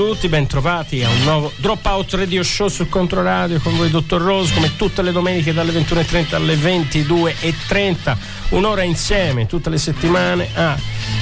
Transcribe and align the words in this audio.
Tutti, 0.00 0.28
bentrovati 0.28 1.04
a 1.04 1.10
un 1.10 1.22
nuovo 1.24 1.52
Dropout 1.56 2.14
Radio 2.14 2.42
Show 2.42 2.68
sul 2.68 2.88
Controradio 2.88 3.60
con 3.60 3.76
voi 3.76 3.90
Dottor 3.90 4.22
Rose 4.22 4.54
come 4.54 4.74
tutte 4.74 5.02
le 5.02 5.12
domeniche 5.12 5.52
dalle 5.52 5.72
21.30 5.72 6.36
alle 6.36 6.54
22.30 6.54 8.16
un'ora 8.50 8.82
insieme 8.82 9.44
tutte 9.44 9.68
le 9.68 9.76
settimane 9.76 10.48
a 10.54 10.74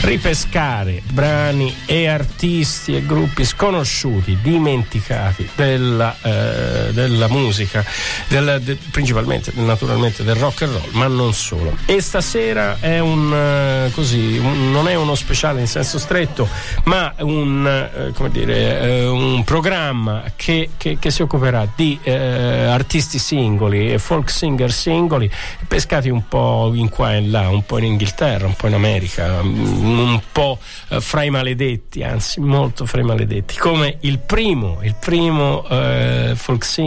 ripescare 0.03 1.03
brani 1.11 1.75
e 1.87 2.07
artisti 2.07 2.95
e 2.95 3.05
gruppi 3.05 3.45
sconosciuti, 3.45 4.39
dimenticati 4.41 5.48
della, 5.57 6.17
eh, 6.23 6.78
della 6.92 7.28
musica, 7.28 7.84
del, 8.28 8.61
de, 8.62 8.77
principalmente 8.91 9.53
naturalmente 9.55 10.22
del 10.25 10.36
rock 10.36 10.62
and 10.62 10.72
roll, 10.72 10.91
ma 10.92 11.06
non 11.06 11.33
solo. 11.33 11.77
E 11.86 12.00
stasera 12.00 12.78
è 12.80 12.98
un 12.98 13.86
uh, 13.86 13.91
così, 13.92 14.39
un, 14.39 14.70
non 14.70 14.89
è 14.89 14.95
uno 14.95 15.14
speciale 15.14 15.61
in 15.61 15.67
senso 15.67 15.98
stretto, 15.98 16.48
ma 16.84 17.12
un, 17.19 17.91
uh, 18.08 18.12
come 18.12 18.30
dire, 18.30 19.05
uh, 19.05 19.14
un 19.14 19.45
programma 19.45 20.25
che, 20.36 20.70
che, 20.77 20.98
che, 20.98 21.11
si 21.11 21.22
occuperà 21.22 21.67
di 21.75 21.98
artisti 22.05 23.19
singoli 23.19 23.92
e 23.92 23.98
folk 23.98 24.30
singer 24.30 24.73
singoli, 24.73 25.30
pescati 25.67 26.08
un 26.08 26.27
po' 26.28 26.73
in 26.75 26.89
qua 26.89 27.14
e 27.14 27.23
là, 27.27 27.48
un 27.48 27.64
po' 27.64 27.78
in 27.78 27.84
Inghilterra, 27.84 28.47
un 28.47 28.55
po' 28.55 28.67
in 28.67 28.75
America 28.75 29.41
un 29.42 30.20
po' 30.30 30.58
eh, 30.89 31.00
fra 31.00 31.23
i 31.23 31.30
maledetti, 31.30 32.02
anzi 32.02 32.41
molto 32.41 32.86
fra 32.86 33.00
i 33.00 33.05
maledetti, 33.05 33.56
come 33.56 33.98
il 34.00 34.19
primo, 34.19 34.78
il 34.83 34.95
primo 34.98 35.67
eh, 35.69 36.33
folk 36.34 36.64
singer 36.64 36.78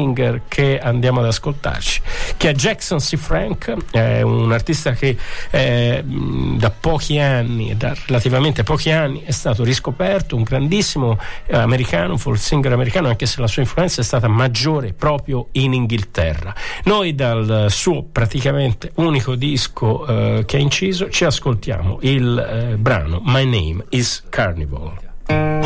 che 0.47 0.79
andiamo 0.79 1.19
ad 1.19 1.25
ascoltarci, 1.25 2.01
che 2.37 2.51
è 2.51 2.53
Jackson 2.53 2.99
C. 2.99 3.17
Frank, 3.17 3.75
è 3.91 4.21
un 4.21 4.51
artista 4.51 4.91
che 4.91 5.17
eh, 5.49 6.01
da 6.05 6.71
pochi 6.71 7.19
anni, 7.19 7.75
da 7.75 7.93
relativamente 8.07 8.63
pochi 8.63 8.89
anni, 8.89 9.23
è 9.23 9.31
stato 9.31 9.63
riscoperto, 9.65 10.37
un 10.37 10.43
grandissimo 10.43 11.19
eh, 11.45 11.57
americano, 11.57 12.15
folk 12.15 12.39
singer 12.39 12.71
americano, 12.71 13.09
anche 13.09 13.25
se 13.25 13.41
la 13.41 13.47
sua 13.47 13.63
influenza 13.63 13.99
è 13.99 14.03
stata 14.03 14.29
maggiore 14.29 14.93
proprio 14.93 15.49
in 15.53 15.73
Inghilterra. 15.73 16.53
Noi 16.85 17.13
dal 17.13 17.65
suo 17.69 18.03
praticamente 18.03 18.91
unico 18.95 19.35
disco 19.35 20.05
eh, 20.05 20.45
che 20.45 20.55
ha 20.55 20.59
inciso 20.59 21.09
ci 21.09 21.25
ascoltiamo 21.25 21.99
il 22.01 22.37
eh, 22.37 22.77
brano 22.77 23.21
My 23.25 23.43
Name 23.43 23.85
is 23.89 24.23
Carnival. 24.29 25.60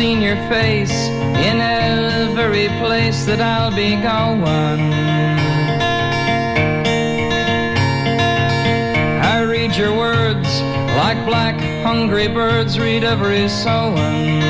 Seen 0.00 0.22
your 0.22 0.36
face 0.48 1.08
in 1.48 1.60
every 1.60 2.68
place 2.80 3.26
that 3.26 3.38
I'll 3.38 3.70
be 3.70 3.96
going. 3.96 4.80
I 9.34 9.42
read 9.42 9.76
your 9.76 9.94
words 9.94 10.62
like 10.96 11.18
black 11.26 11.56
hungry 11.84 12.28
birds 12.28 12.78
read 12.78 13.04
every 13.04 13.46
sowing. 13.46 14.40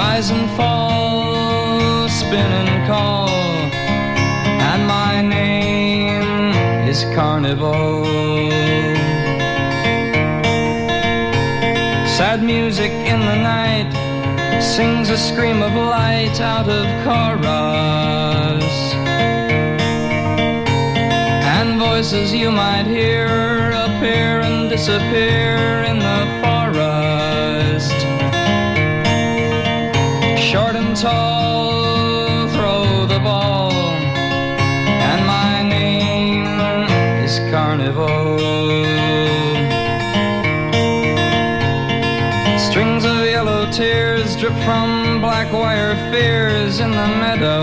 Rise 0.00 0.30
and 0.30 0.48
fall, 0.56 2.08
spin 2.08 2.50
and 2.62 2.86
call, 2.86 3.28
and 4.70 4.86
my 4.86 5.20
name 5.20 6.88
is 6.88 7.04
Carnival. 7.14 8.65
Music 12.42 12.90
in 12.90 13.20
the 13.20 13.34
night 13.34 13.90
sings 14.60 15.08
a 15.08 15.16
scream 15.16 15.62
of 15.62 15.72
light 15.72 16.38
out 16.40 16.68
of 16.68 16.84
chorus. 17.04 18.64
And 21.56 21.78
voices 21.78 22.32
you 22.34 22.50
might 22.50 22.86
hear 22.86 23.72
appear 23.72 24.40
and 24.42 24.68
disappear 24.68 25.82
in 25.84 25.98
the 25.98 26.45
from 44.66 45.20
black 45.20 45.52
wire 45.52 45.94
fears 46.10 46.80
in 46.80 46.90
the 46.90 47.08
meadow. 47.22 47.62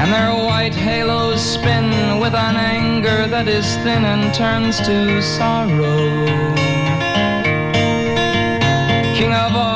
And 0.00 0.08
their 0.12 0.32
white 0.46 0.72
halos 0.72 1.42
spin 1.42 2.20
with 2.20 2.34
an 2.34 2.54
anger 2.54 3.26
that 3.26 3.48
is 3.48 3.66
thin 3.82 4.04
and 4.04 4.32
turns 4.32 4.78
to 4.86 5.20
sorrow. 5.20 5.98
King 9.16 9.32
of 9.32 9.52
all, 9.62 9.67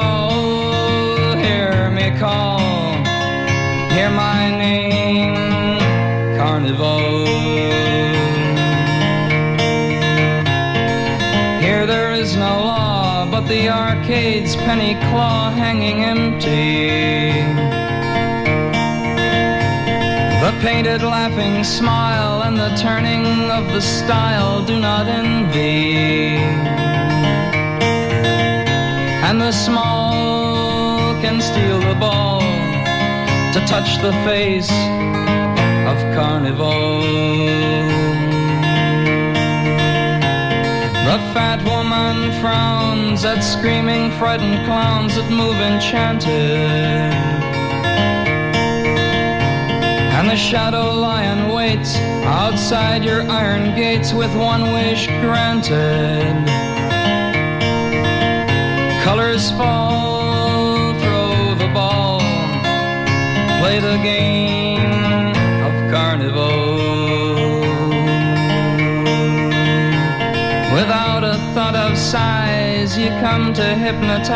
the 13.52 13.68
arcade's 13.68 14.56
penny 14.56 14.94
claw 15.10 15.50
hanging 15.50 15.98
empty. 16.04 17.42
The 20.44 20.52
painted 20.62 21.02
laughing 21.02 21.62
smile 21.62 22.44
and 22.44 22.56
the 22.56 22.70
turning 22.76 23.26
of 23.50 23.64
the 23.74 23.82
style 23.82 24.64
do 24.64 24.80
not 24.80 25.06
envy. 25.06 26.38
And 29.28 29.38
the 29.38 29.52
small 29.52 31.12
can 31.20 31.38
steal 31.42 31.80
the 31.80 31.98
ball 32.06 32.40
to 33.52 33.60
touch 33.66 33.90
the 34.06 34.14
face 34.28 34.72
of 35.90 35.98
carnival. 36.16 37.61
Woman 41.64 42.32
frowns 42.40 43.24
at 43.24 43.40
screaming, 43.40 44.10
frightened 44.18 44.64
clowns 44.66 45.14
that 45.16 45.30
move 45.30 45.56
enchanted. 45.56 47.12
And 50.16 50.28
the 50.28 50.36
shadow 50.36 50.92
lion 50.92 51.48
waits 51.52 51.96
outside 52.24 53.04
your 53.04 53.22
iron 53.30 53.74
gates 53.74 54.12
with 54.12 54.34
one 54.36 54.72
wish 54.72 55.06
granted. 55.20 56.34
Colors 59.04 59.50
fall, 59.52 60.92
throw 61.00 61.54
the 61.54 61.70
ball, 61.74 62.20
play 63.60 63.80
the 63.80 63.98
game 64.02 65.34
of 65.66 65.90
carnival. 65.90 66.71
Size, 72.92 72.98
you 72.98 73.08
come 73.20 73.52
to 73.54 73.64
hypnotize 73.74 74.30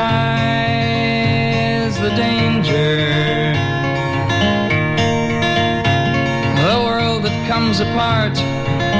the 1.98 2.10
danger 2.10 3.52
The 6.64 6.82
world 6.84 7.24
that 7.24 7.48
comes 7.48 7.80
apart 7.80 8.36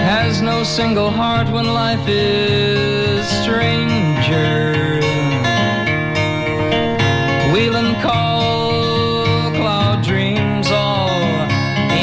has 0.08 0.40
no 0.40 0.62
single 0.62 1.10
heart 1.10 1.48
when 1.50 1.66
life 1.66 2.06
is 2.08 3.26
stranger. 3.42 5.00
Wheel 7.52 7.76
and 7.76 7.96
call, 8.02 9.52
cloud 9.52 10.02
dreams 10.04 10.70
all 10.70 11.10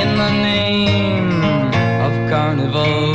in 0.02 0.18
the 0.18 0.32
name 0.32 1.44
of 2.02 2.14
carnival. 2.30 3.13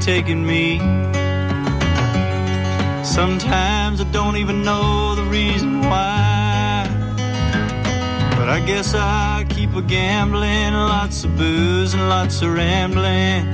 Taking 0.00 0.46
me. 0.46 0.78
Sometimes 3.04 4.00
I 4.00 4.04
don't 4.12 4.36
even 4.36 4.62
know 4.62 5.14
the 5.14 5.24
reason 5.24 5.80
why. 5.82 6.86
But 8.36 8.48
I 8.48 8.60
guess 8.66 8.94
I 8.94 9.44
keep 9.50 9.74
a 9.74 9.82
gambling, 9.82 10.72
lots 10.72 11.24
of 11.24 11.36
booze 11.36 11.92
and 11.92 12.08
lots 12.08 12.40
of 12.40 12.54
rambling. 12.54 13.44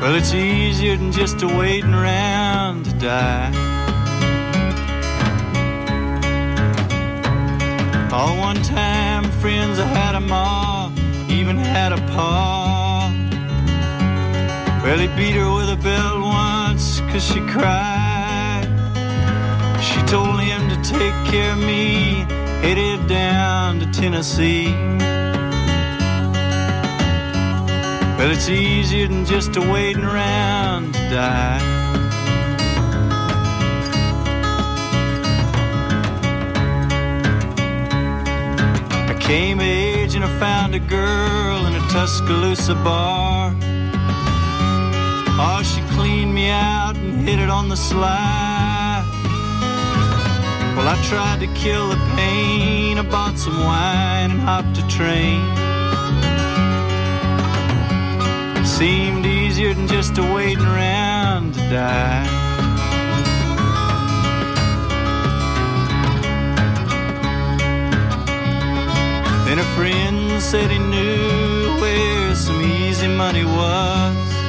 Well, 0.00 0.14
it's 0.14 0.32
easier 0.32 0.96
than 0.96 1.12
just 1.12 1.44
waiting 1.44 1.92
around 1.92 2.86
to 2.86 2.92
die. 2.94 3.52
All 8.10 8.36
one 8.38 8.62
time 8.62 9.24
friends, 9.40 9.78
I 9.78 9.84
had 9.84 10.14
a 10.14 10.20
ma, 10.20 10.90
even 11.28 11.56
had 11.58 11.92
a 11.92 11.98
pa. 12.12 12.59
Well, 14.82 14.98
he 14.98 15.08
beat 15.08 15.34
her 15.34 15.52
with 15.52 15.68
a 15.68 15.76
belt 15.76 16.22
once, 16.22 17.00
cause 17.00 17.22
she 17.22 17.40
cried. 17.40 18.66
She 19.82 20.00
told 20.06 20.40
him 20.40 20.70
to 20.70 20.76
take 20.82 21.14
care 21.30 21.52
of 21.52 21.58
me, 21.58 22.24
headed 22.62 23.06
down 23.06 23.78
to 23.80 23.86
Tennessee. 23.92 24.72
Well, 28.16 28.30
it's 28.30 28.48
easier 28.48 29.06
than 29.08 29.26
just 29.26 29.54
a 29.56 29.60
waiting 29.60 30.04
around 30.04 30.94
to 30.94 31.00
die. 31.10 31.60
I 39.08 39.16
came 39.20 39.58
of 39.58 39.66
age 39.66 40.14
and 40.14 40.24
I 40.24 40.38
found 40.38 40.74
a 40.74 40.78
girl 40.78 41.66
in 41.66 41.74
a 41.74 41.80
Tuscaloosa 41.90 42.74
bar. 42.76 43.39
Cleaned 46.30 46.46
me 46.46 46.50
out 46.50 46.94
and 46.94 47.28
hit 47.28 47.40
it 47.40 47.50
on 47.50 47.68
the 47.68 47.76
sly. 47.76 49.04
Well, 50.76 50.86
I 50.86 50.96
tried 51.08 51.40
to 51.40 51.48
kill 51.54 51.88
the 51.88 51.96
pain. 52.14 52.98
I 52.98 53.02
bought 53.02 53.36
some 53.36 53.58
wine 53.58 54.30
and 54.30 54.40
hopped 54.40 54.78
a 54.78 54.86
train. 54.86 55.42
It 58.62 58.64
Seemed 58.64 59.26
easier 59.26 59.74
than 59.74 59.88
just 59.88 60.18
a 60.18 60.22
waiting 60.22 60.64
around 60.64 61.54
to 61.54 61.60
die. 61.68 62.26
Then 69.46 69.58
a 69.58 69.68
friend 69.74 70.40
said 70.40 70.70
he 70.70 70.78
knew 70.78 71.80
where 71.80 72.36
some 72.36 72.62
easy 72.62 73.08
money 73.08 73.44
was. 73.44 74.39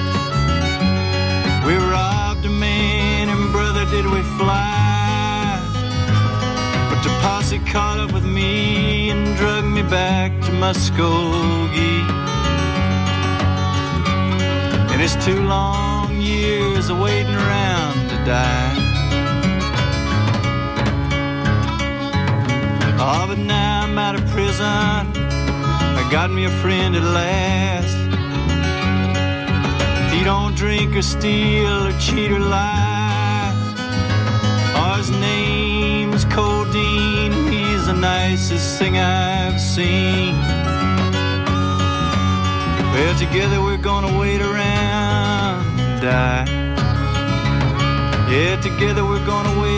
We 4.11 4.21
fly. 4.37 5.59
But 6.89 7.01
the 7.03 7.13
posse 7.21 7.59
caught 7.59 7.99
up 7.99 8.11
with 8.11 8.25
me 8.25 9.09
and 9.09 9.35
drug 9.37 9.63
me 9.65 9.83
back 9.83 10.31
to 10.45 10.51
Muskogee. 10.61 12.03
And 14.91 15.01
it's 15.01 15.17
two 15.25 15.41
long 15.43 16.19
years 16.19 16.89
of 16.89 16.99
waiting 16.99 17.33
around 17.33 18.09
to 18.09 18.17
die. 18.25 18.77
Oh, 23.03 23.25
but 23.27 23.39
now 23.39 23.83
I'm 23.83 23.97
out 23.97 24.15
of 24.15 24.25
prison. 24.27 24.65
I 25.99 26.07
got 26.11 26.29
me 26.29 26.45
a 26.45 26.53
friend 26.61 26.95
at 26.95 27.03
last. 27.03 27.97
He 30.13 30.23
don't 30.23 30.53
drink 30.55 30.95
or 30.95 31.01
steal 31.01 31.87
or 31.87 31.97
cheat 31.99 32.31
or 32.31 32.39
lie. 32.39 32.80
Nicest 38.01 38.79
thing 38.79 38.97
I've 38.97 39.61
seen. 39.61 40.33
Well, 42.93 43.15
together 43.17 43.61
we're 43.61 43.77
gonna 43.77 44.19
wait 44.19 44.41
around 44.41 45.79
and 45.79 46.01
die. 46.01 46.45
Yeah, 48.29 48.59
together 48.59 49.05
we're 49.05 49.25
gonna 49.25 49.61
wait 49.61 49.70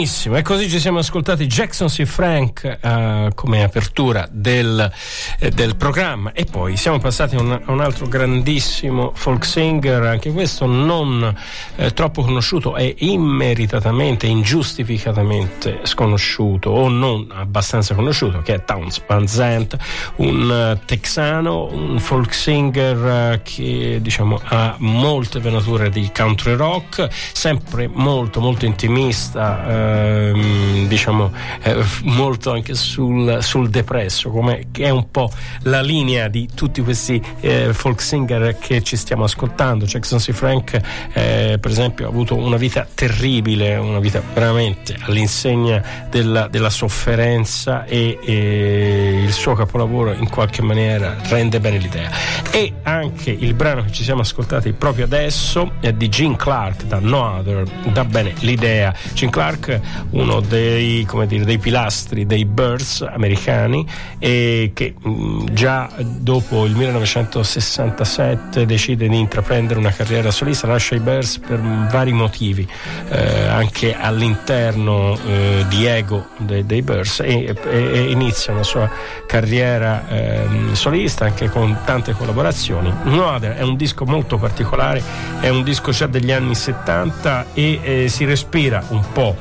Tênis. 0.00 0.19
Benissimo, 0.20 0.36
e 0.36 0.42
così 0.42 0.68
ci 0.68 0.80
siamo 0.80 0.98
ascoltati 0.98 1.46
Jackson 1.46 1.88
C. 1.88 2.04
Frank 2.04 2.78
uh, 2.82 3.34
come 3.34 3.62
apertura 3.62 4.28
del, 4.30 4.92
eh, 5.38 5.48
del, 5.48 5.76
programma 5.76 6.32
e 6.32 6.44
poi 6.44 6.76
siamo 6.76 6.98
passati 6.98 7.36
a 7.36 7.40
un, 7.40 7.52
a 7.52 7.72
un, 7.72 7.80
altro 7.80 8.06
grandissimo 8.06 9.12
folk 9.14 9.46
singer, 9.46 10.02
anche 10.02 10.30
questo 10.30 10.66
non 10.66 11.34
eh, 11.76 11.94
troppo 11.94 12.20
conosciuto 12.20 12.76
e 12.76 12.96
immeritatamente, 12.98 14.26
ingiustificatamente 14.26 15.80
sconosciuto 15.84 16.68
o 16.68 16.90
non 16.90 17.32
abbastanza 17.32 17.94
conosciuto, 17.94 18.42
che 18.42 18.56
è 18.56 18.64
Towns 18.64 19.02
Van 19.06 19.26
Zandt, 19.26 19.74
un 20.16 20.74
uh, 20.76 20.84
texano, 20.84 21.64
un 21.72 21.98
folk 21.98 22.34
singer 22.34 22.96
uh, 23.38 23.40
che 23.42 24.00
diciamo 24.02 24.38
ha 24.48 24.74
molte 24.80 25.40
venature 25.40 25.88
di 25.88 26.10
country 26.14 26.56
rock, 26.56 27.08
sempre 27.32 27.88
molto 27.90 28.40
molto 28.40 28.66
intimista 28.66 30.08
ehm, 30.10 30.86
diciamo 30.86 31.32
eh, 31.62 31.82
molto 32.02 32.52
anche 32.52 32.74
sul, 32.74 33.38
sul, 33.40 33.68
depresso, 33.68 34.30
come 34.30 34.66
che 34.70 34.84
è 34.84 34.90
un 34.90 35.10
po' 35.10 35.30
la 35.62 35.80
linea 35.80 36.28
di 36.28 36.48
tutti 36.54 36.82
questi 36.82 37.22
eh, 37.40 37.72
folk 37.72 38.00
singer 38.00 38.58
che 38.58 38.82
ci 38.82 38.96
stiamo 38.96 39.24
ascoltando. 39.24 39.84
Jackson 39.84 40.18
C. 40.18 40.32
Frank, 40.32 40.80
eh, 41.12 41.58
per 41.60 41.70
esempio, 41.70 42.06
ha 42.06 42.08
avuto 42.08 42.34
una 42.34 42.56
vita 42.56 42.86
terribile, 42.92 43.76
una 43.76 44.00
vita 44.00 44.22
veramente 44.34 44.96
all'insegna 45.00 45.82
della, 46.10 46.48
della 46.48 46.70
sofferenza 46.70 47.84
e, 47.84 48.18
e 48.22 49.22
il 49.24 49.32
suo 49.32 49.54
capolavoro 49.54 50.12
in 50.12 50.28
qualche 50.28 50.62
maniera 50.62 51.16
rende 51.28 51.60
bene 51.60 51.78
l'idea. 51.78 52.10
E 52.50 52.72
anche 52.82 53.30
il 53.30 53.54
brano 53.54 53.84
che 53.84 53.92
ci 53.92 54.02
siamo 54.02 54.22
ascoltati 54.22 54.72
proprio 54.72 55.04
adesso 55.04 55.72
è 55.80 55.92
di 55.92 56.08
Gene 56.08 56.36
Clark 56.36 56.84
da 56.84 56.98
No 57.00 57.36
Other, 57.36 57.64
dà 57.92 58.04
bene 58.04 58.34
l'idea. 58.40 58.94
Gene 59.12 59.30
Clark 59.30 59.80
uno 60.10 60.40
dei, 60.40 61.06
dire, 61.26 61.44
dei 61.44 61.58
pilastri 61.58 62.26
dei 62.26 62.44
Birds 62.44 63.02
americani 63.02 63.86
e 64.18 64.72
che 64.74 64.94
mh, 65.00 65.52
già 65.52 65.90
dopo 65.98 66.64
il 66.64 66.74
1967 66.74 68.66
decide 68.66 69.08
di 69.08 69.18
intraprendere 69.18 69.78
una 69.78 69.92
carriera 69.92 70.30
solista, 70.30 70.66
lascia 70.66 70.94
i 70.94 71.00
Birds 71.00 71.38
per 71.38 71.60
vari 71.60 72.12
motivi, 72.12 72.66
eh, 73.08 73.46
anche 73.46 73.96
all'interno 73.96 75.18
eh, 75.26 75.64
di 75.68 75.86
ego 75.86 76.28
dei, 76.38 76.64
dei 76.66 76.82
Birds 76.82 77.20
e, 77.20 77.44
e, 77.44 77.56
e, 77.70 78.10
inizia 78.10 78.52
una 78.52 78.62
sua 78.62 78.90
carriera 79.26 80.08
eh, 80.08 80.46
solista 80.72 81.24
anche 81.24 81.48
con 81.48 81.78
tante 81.84 82.12
collaborazioni. 82.12 82.92
No 83.04 83.26
Other 83.26 83.54
è 83.56 83.62
un 83.62 83.76
disco 83.76 84.04
molto 84.04 84.38
particolare, 84.38 85.02
è 85.40 85.48
un 85.48 85.62
disco 85.62 85.90
già 85.90 86.06
degli 86.06 86.32
anni 86.32 86.54
70 86.54 87.46
e 87.54 87.80
eh, 87.82 88.08
si 88.08 88.24
respira 88.24 88.82
un 88.88 89.02
po' 89.12 89.36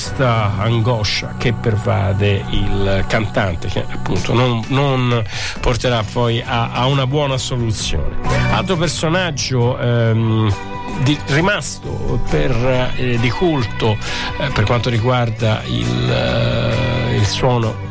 questa 0.00 0.54
angoscia 0.56 1.34
che 1.36 1.52
pervade 1.52 2.42
il 2.48 3.04
cantante, 3.06 3.68
che 3.68 3.84
appunto 3.86 4.32
non, 4.32 4.64
non 4.68 5.22
porterà 5.60 6.02
poi 6.10 6.40
a, 6.40 6.70
a, 6.72 6.86
una 6.86 7.06
buona 7.06 7.36
soluzione. 7.36 8.16
Altro 8.50 8.76
personaggio. 8.78 9.78
Ehm, 9.78 10.54
di, 11.02 11.18
rimasto 11.28 12.20
per, 12.28 12.50
eh, 12.96 13.18
di 13.18 13.30
culto 13.30 13.96
eh, 14.38 14.50
per 14.52 14.64
quanto 14.64 14.90
riguarda 14.90 15.62
il, 15.64 16.10
eh, 16.10 17.16
il 17.16 17.26
suono 17.26 17.89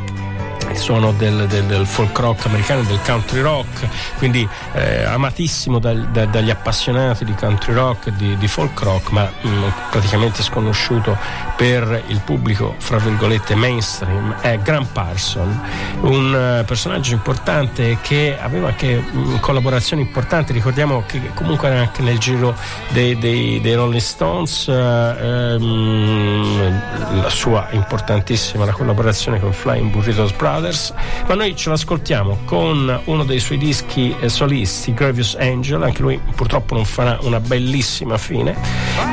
il 0.71 0.77
suono 0.77 1.11
del, 1.13 1.47
del, 1.47 1.65
del, 1.65 1.85
folk 1.85 2.17
rock 2.19 2.45
americano, 2.45 2.83
del 2.83 2.99
country 3.03 3.41
rock, 3.41 3.87
quindi 4.17 4.47
eh, 4.73 5.03
amatissimo 5.03 5.79
dal, 5.79 6.07
da, 6.09 6.25
dagli 6.25 6.49
appassionati 6.49 7.25
di 7.25 7.33
country 7.33 7.73
rock 7.73 8.09
di, 8.09 8.37
di, 8.37 8.47
folk 8.47 8.79
rock, 8.81 9.11
ma 9.11 9.23
mh, 9.23 9.47
mm, 9.47 9.63
praticamente 9.89 10.43
sconosciuto 10.43 11.17
per 11.55 12.03
il 12.07 12.21
pubblico, 12.23 12.75
fra 12.77 12.97
virgolette, 12.97 13.55
mainstream, 13.55 14.35
è 14.41 14.59
Grant 14.59 14.91
Parson, 14.91 15.61
un 16.01 16.59
uh, 16.61 16.65
personaggio 16.65 17.13
importante 17.13 17.97
che 18.01 18.37
aveva 18.39 18.67
anche 18.67 18.95
mh, 18.95 19.19
mm, 19.19 19.37
collaborazioni 19.39 20.01
importanti, 20.01 20.53
ricordiamo 20.53 21.03
che 21.05 21.31
comunque 21.33 21.69
era 21.69 21.79
anche 21.79 22.01
nel 22.01 22.17
giro 22.17 22.55
dei, 22.89 23.17
dei, 23.17 23.59
dei 23.61 23.73
Rolling 23.73 24.01
Stones, 24.01 24.67
uh, 24.67 24.71
um, 24.71 26.81
la 27.21 27.29
sua 27.29 27.67
importantissima 27.71 28.65
la 28.65 28.71
collaborazione 28.71 29.39
con 29.39 29.51
Flying 29.51 29.89
Burritos 29.89 30.31
Brothers, 30.33 30.58
Brothers, 30.59 30.93
ma 31.27 31.35
noi 31.35 31.55
ce 31.55 31.69
l'ascoltiamo 31.69 32.39
con 32.45 33.01
uno 33.05 33.23
dei 33.23 33.39
suoi 33.39 33.57
dischi 33.57 34.13
eh, 34.19 34.27
solisti, 34.27 34.93
Gravious 34.93 35.35
Angel, 35.39 35.81
anche 35.81 36.01
lui 36.01 36.19
purtroppo 36.35 36.75
non 36.75 36.85
farà 36.85 37.17
una 37.21 37.39
bellissima 37.39 38.17
fine, 38.17 38.55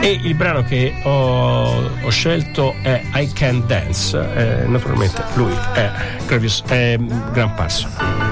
e 0.00 0.18
il 0.22 0.34
brano 0.34 0.64
che 0.64 0.92
ho, 1.04 1.90
ho 2.02 2.10
scelto 2.10 2.74
è 2.82 3.00
I 3.14 3.32
Can 3.32 3.64
Dance, 3.66 4.18
eh, 4.34 4.66
naturalmente 4.66 5.22
lui 5.34 5.52
è 5.74 5.90
Gravious, 6.26 6.62
è 6.66 6.96
Grant 7.32 7.54
Parson. 7.54 8.25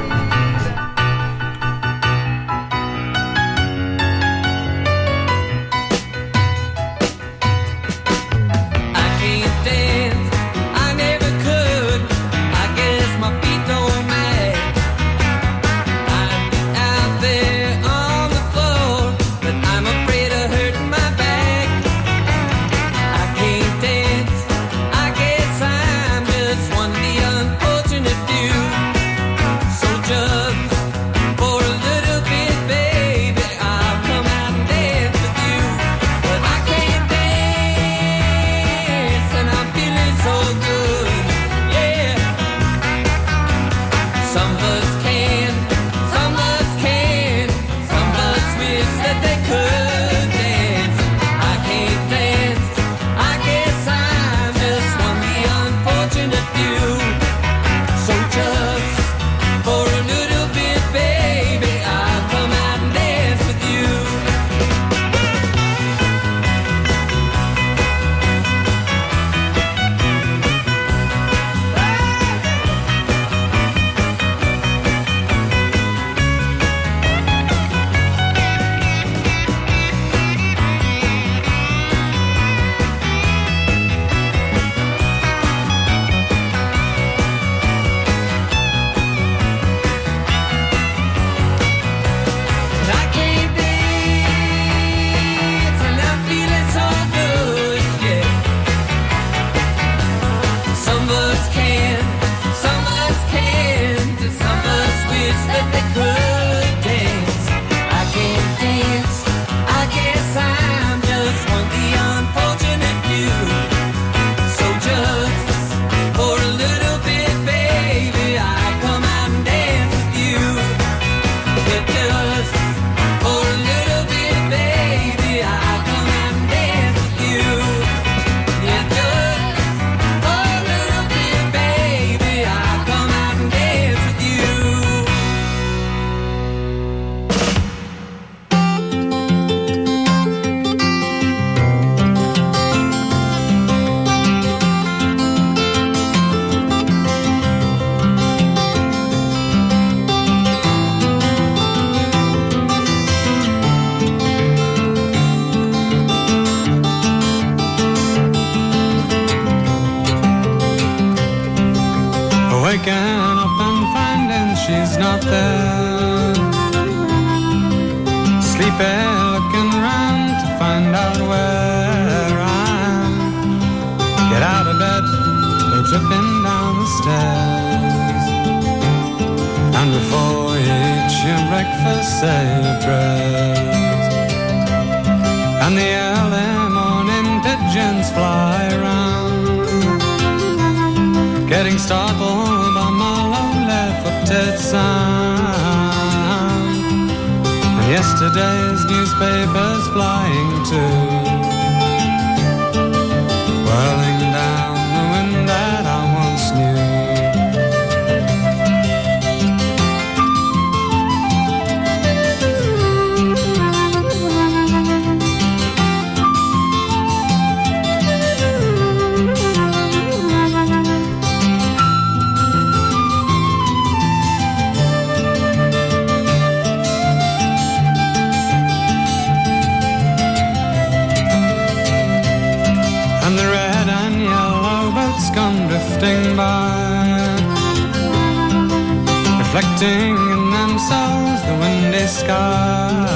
Reflecting 239.54 240.16
in 240.34 240.50
themselves 240.50 241.40
the 241.46 241.54
windy 241.60 242.06
sky. 242.08 243.06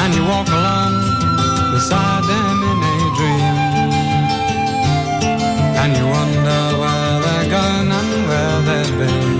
And 0.00 0.14
you 0.14 0.22
walk 0.22 0.46
along 0.46 0.94
beside 1.72 2.22
them 2.22 2.62
in 2.70 2.78
a 2.92 2.98
dream, 3.18 3.56
and 5.82 5.90
you 5.98 6.06
wonder 6.06 6.62
where 6.80 7.14
they're 7.24 7.50
gone 7.50 7.90
and 7.98 8.12
where 8.30 8.60
they've 8.68 8.96
been. 9.00 9.34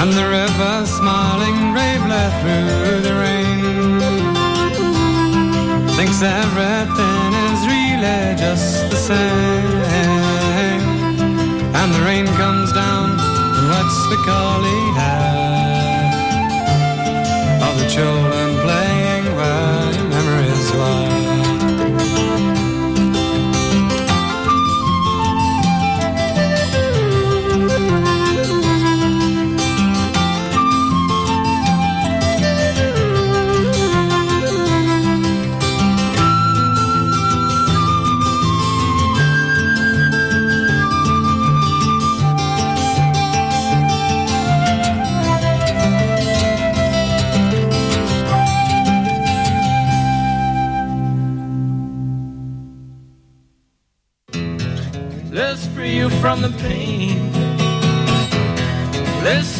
And 0.00 0.10
the 0.12 0.26
river 0.38 0.86
smiling 0.86 1.58
bravely 1.74 2.26
through 2.38 3.00
the 3.08 3.14
rain 3.24 4.00
thinks 5.96 6.22
everything 6.22 7.30
is 7.48 7.60
really 7.72 8.36
just 8.36 8.88
the 8.90 8.96
same. 8.96 10.17
Rain 12.08 12.26
comes 12.38 12.72
down 12.72 13.10
and 13.20 13.68
wets 13.68 13.98
the 14.08 14.16
curly 14.24 14.80
hair 14.96 15.28
of 17.68 17.78
the 17.78 17.86
children 17.86 18.27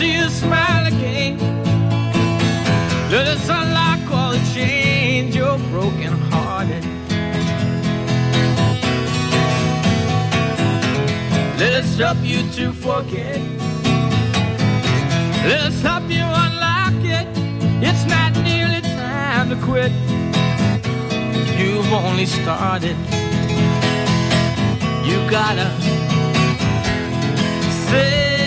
see 0.09 0.17
you 0.19 0.29
smile 0.29 0.87
again. 0.87 1.39
Let 3.11 3.27
us 3.35 3.49
unlock 3.49 4.01
all 4.11 4.33
the 4.33 4.43
chains 4.55 5.35
you're 5.35 5.59
broken 5.71 6.13
hearted. 6.31 6.85
Let 11.59 11.73
us 11.81 11.99
help 11.99 12.19
you 12.23 12.41
to 12.57 12.73
forget. 12.73 13.41
Let 15.51 15.61
us 15.69 15.81
help 15.83 16.05
you 16.11 16.27
unlock 16.45 16.99
it. 17.19 17.27
It's 17.89 18.05
not 18.15 18.33
nearly 18.49 18.83
time 18.83 19.49
to 19.51 19.57
quit. 19.67 19.93
You've 21.59 21.93
only 21.93 22.27
started. 22.27 22.97
You 25.09 25.17
gotta 25.31 25.69
sit 27.89 28.38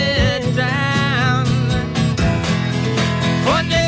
One 3.44 3.68
day 3.68 3.81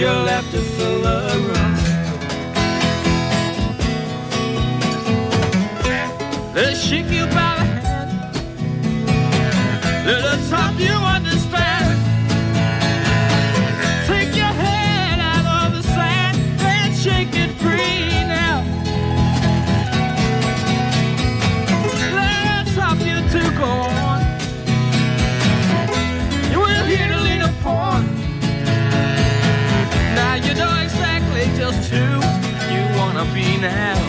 you're 0.00 0.10
left 0.10 0.50
to 0.50 0.58
fill 0.58 1.06
a 1.06 1.38
room. 1.38 1.74
The 6.52 6.74
shake 6.74 7.10
you 7.10 7.26
by 7.26 7.53
Being 33.32 33.64
out. 33.64 34.03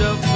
stuff 0.00 0.29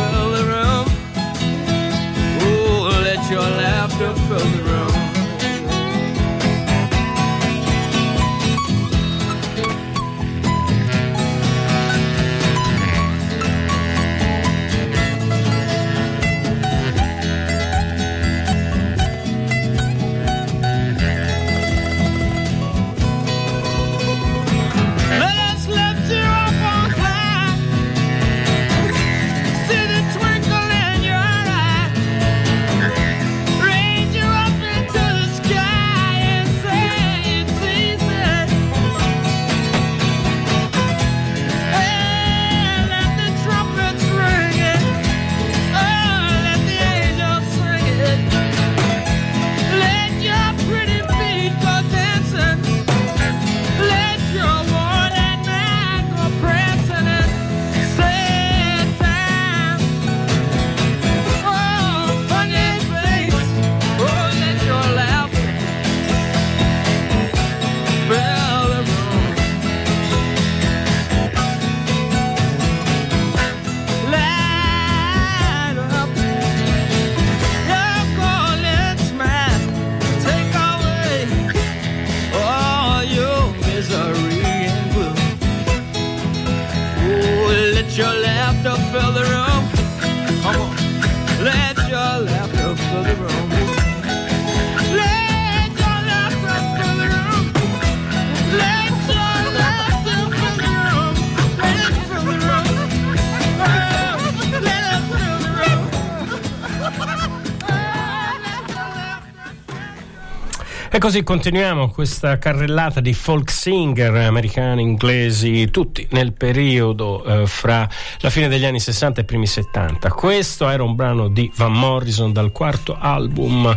E 110.94 110.98
così 110.98 111.24
continuiamo 111.24 111.90
questa 111.90 112.38
carrellata 112.38 113.00
di 113.00 113.14
folk 113.14 113.50
singer 113.50 114.14
americani, 114.14 114.82
inglesi, 114.82 115.68
tutti 115.72 116.06
nel 116.12 116.32
periodo 116.32 117.24
eh, 117.24 117.46
fra 117.48 117.88
la 118.20 118.30
fine 118.30 118.46
degli 118.46 118.64
anni 118.64 118.78
60 118.78 119.18
e 119.18 119.22
i 119.24 119.26
primi 119.26 119.48
70. 119.48 120.08
Questo 120.10 120.68
era 120.68 120.84
un 120.84 120.94
brano 120.94 121.26
di 121.26 121.50
Van 121.56 121.72
Morrison 121.72 122.32
dal 122.32 122.52
quarto 122.52 122.96
album 122.96 123.76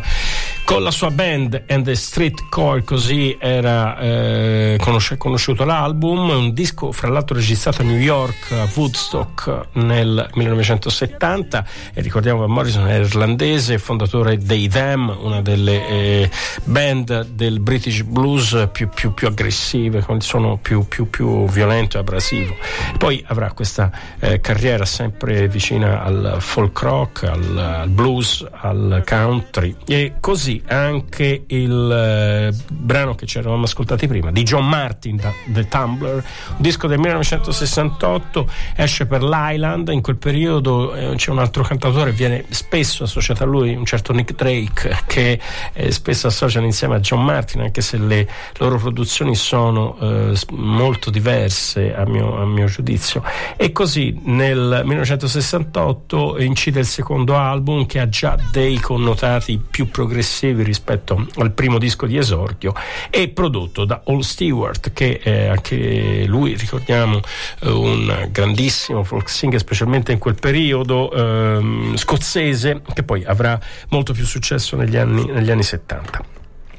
con 0.68 0.84
la 0.84 0.92
sua 0.92 1.12
band 1.12 1.64
and 1.70 1.86
the 1.86 1.96
Street 1.96 2.50
Core, 2.50 2.84
così 2.84 3.38
era 3.40 3.98
eh, 4.00 4.78
conosci- 4.82 5.16
conosciuto 5.16 5.64
l'album, 5.64 6.30
un 6.30 6.54
disco 6.54 6.92
fra 6.92 7.08
l'altro 7.08 7.38
registrato 7.38 7.84
a 7.84 7.86
New 7.86 7.98
York, 7.98 8.52
a 8.52 8.68
Woodstock 8.76 9.68
nel 9.76 10.30
1970 10.34 11.66
e 11.94 12.02
ricordiamo 12.02 12.42
che 12.42 12.48
Morrison 12.48 12.86
è 12.86 12.96
irlandese, 12.96 13.78
fondatore 13.78 14.38
dei 14.40 14.68
Them, 14.68 15.16
una 15.22 15.42
delle 15.42 15.88
eh, 15.88 16.30
band 16.66 17.28
del 17.28 17.62
British 17.62 18.02
Blues 18.02 18.68
più, 18.74 18.90
più, 18.90 19.14
più 19.14 19.28
aggressive, 19.28 20.02
con 20.02 20.18
il 20.18 20.22
suono 20.22 20.58
più, 20.62 20.86
più, 20.86 21.10
più 21.10 21.48
violento 21.48 21.96
e 21.96 22.02
abrasivo. 22.02 22.54
Poi 22.98 23.24
avrà 23.28 23.54
questa 23.54 23.90
eh, 24.20 24.42
carriera 24.42 24.84
sempre 24.84 25.48
vicina 25.48 26.04
al 26.04 26.36
folk 26.40 26.78
rock, 26.82 27.24
al, 27.24 27.58
al 27.58 27.90
blues, 27.90 28.46
al 28.52 29.02
country. 29.06 29.74
E 29.86 30.16
così 30.20 30.56
anche 30.66 31.44
il 31.48 31.92
eh, 31.92 32.54
brano 32.70 33.16
che 33.16 33.26
ci 33.26 33.38
eravamo 33.38 33.64
ascoltati 33.64 34.08
prima 34.08 34.32
di 34.32 34.44
John 34.44 34.68
Martin 34.68 35.16
da 35.18 35.32
The 35.46 35.68
Tumbler, 35.68 36.16
un 36.16 36.56
disco 36.58 36.88
del 36.88 37.00
1968, 37.00 38.50
esce 38.76 39.06
per 39.06 39.24
l'Island, 39.24 39.90
in 39.90 40.02
quel 40.02 40.18
periodo 40.18 40.94
eh, 40.94 41.16
c'è 41.16 41.32
un 41.32 41.40
altro 41.40 41.64
cantatore, 41.64 42.12
viene 42.12 42.46
spesso 42.50 43.04
associato 43.04 43.44
a 43.44 43.46
lui, 43.46 43.76
un 43.76 43.86
certo 43.86 44.14
Nick 44.14 44.34
Drake, 44.36 45.04
che 45.06 45.40
eh, 45.74 45.92
spesso 45.92 46.28
associano 46.28 46.66
insieme 46.66 46.96
a 46.96 47.00
John 47.00 47.24
Martin, 47.24 47.62
anche 47.62 47.82
se 47.82 47.98
le 47.98 48.28
loro 48.58 48.78
produzioni 48.78 49.36
sono 49.36 49.98
eh, 50.00 50.38
molto 50.52 51.10
diverse 51.10 51.96
a 51.96 52.06
mio, 52.06 52.42
a 52.42 52.46
mio 52.46 52.66
giudizio. 52.66 53.24
E 53.56 53.72
così 53.72 54.18
nel 54.24 54.82
1968 54.84 56.38
incide 56.40 56.80
il 56.80 56.86
secondo 56.86 57.36
album 57.36 57.86
che 57.86 58.00
ha 58.00 58.10
già 58.10 58.38
dei 58.52 58.80
connotati 58.80 59.58
più 59.58 59.90
progressivi 59.90 60.47
successivi 60.48 60.64
rispetto 60.64 61.28
al 61.38 61.52
primo 61.52 61.78
disco 61.78 62.06
di 62.06 62.18
esordio 62.18 62.74
e 63.10 63.30
prodotto 63.30 63.86
da 63.86 64.02
All 64.06 64.20
Stewart 64.20 64.94
che 64.94 65.20
è 65.20 65.48
anche 65.48 66.26
lui 66.26 66.56
ricordiamo 66.56 67.20
eh, 67.62 67.70
un 67.70 68.28
grandissimo 68.32 69.04
folk 69.04 69.30
singer 69.30 69.60
specialmente 69.60 70.12
in 70.12 70.20
quel 70.20 70.36
periodo 70.36 71.12
ehm, 71.12 71.96
scozzese 71.96 72.82
che 72.94 73.04
poi 73.04 73.24
avrà 73.26 73.60
molto 73.90 74.14
più 74.14 74.26
successo 74.26 74.76
negli 74.76 74.98
anni, 74.98 75.26
negli 75.26 75.52
anni 75.52 75.64
70 75.64 76.37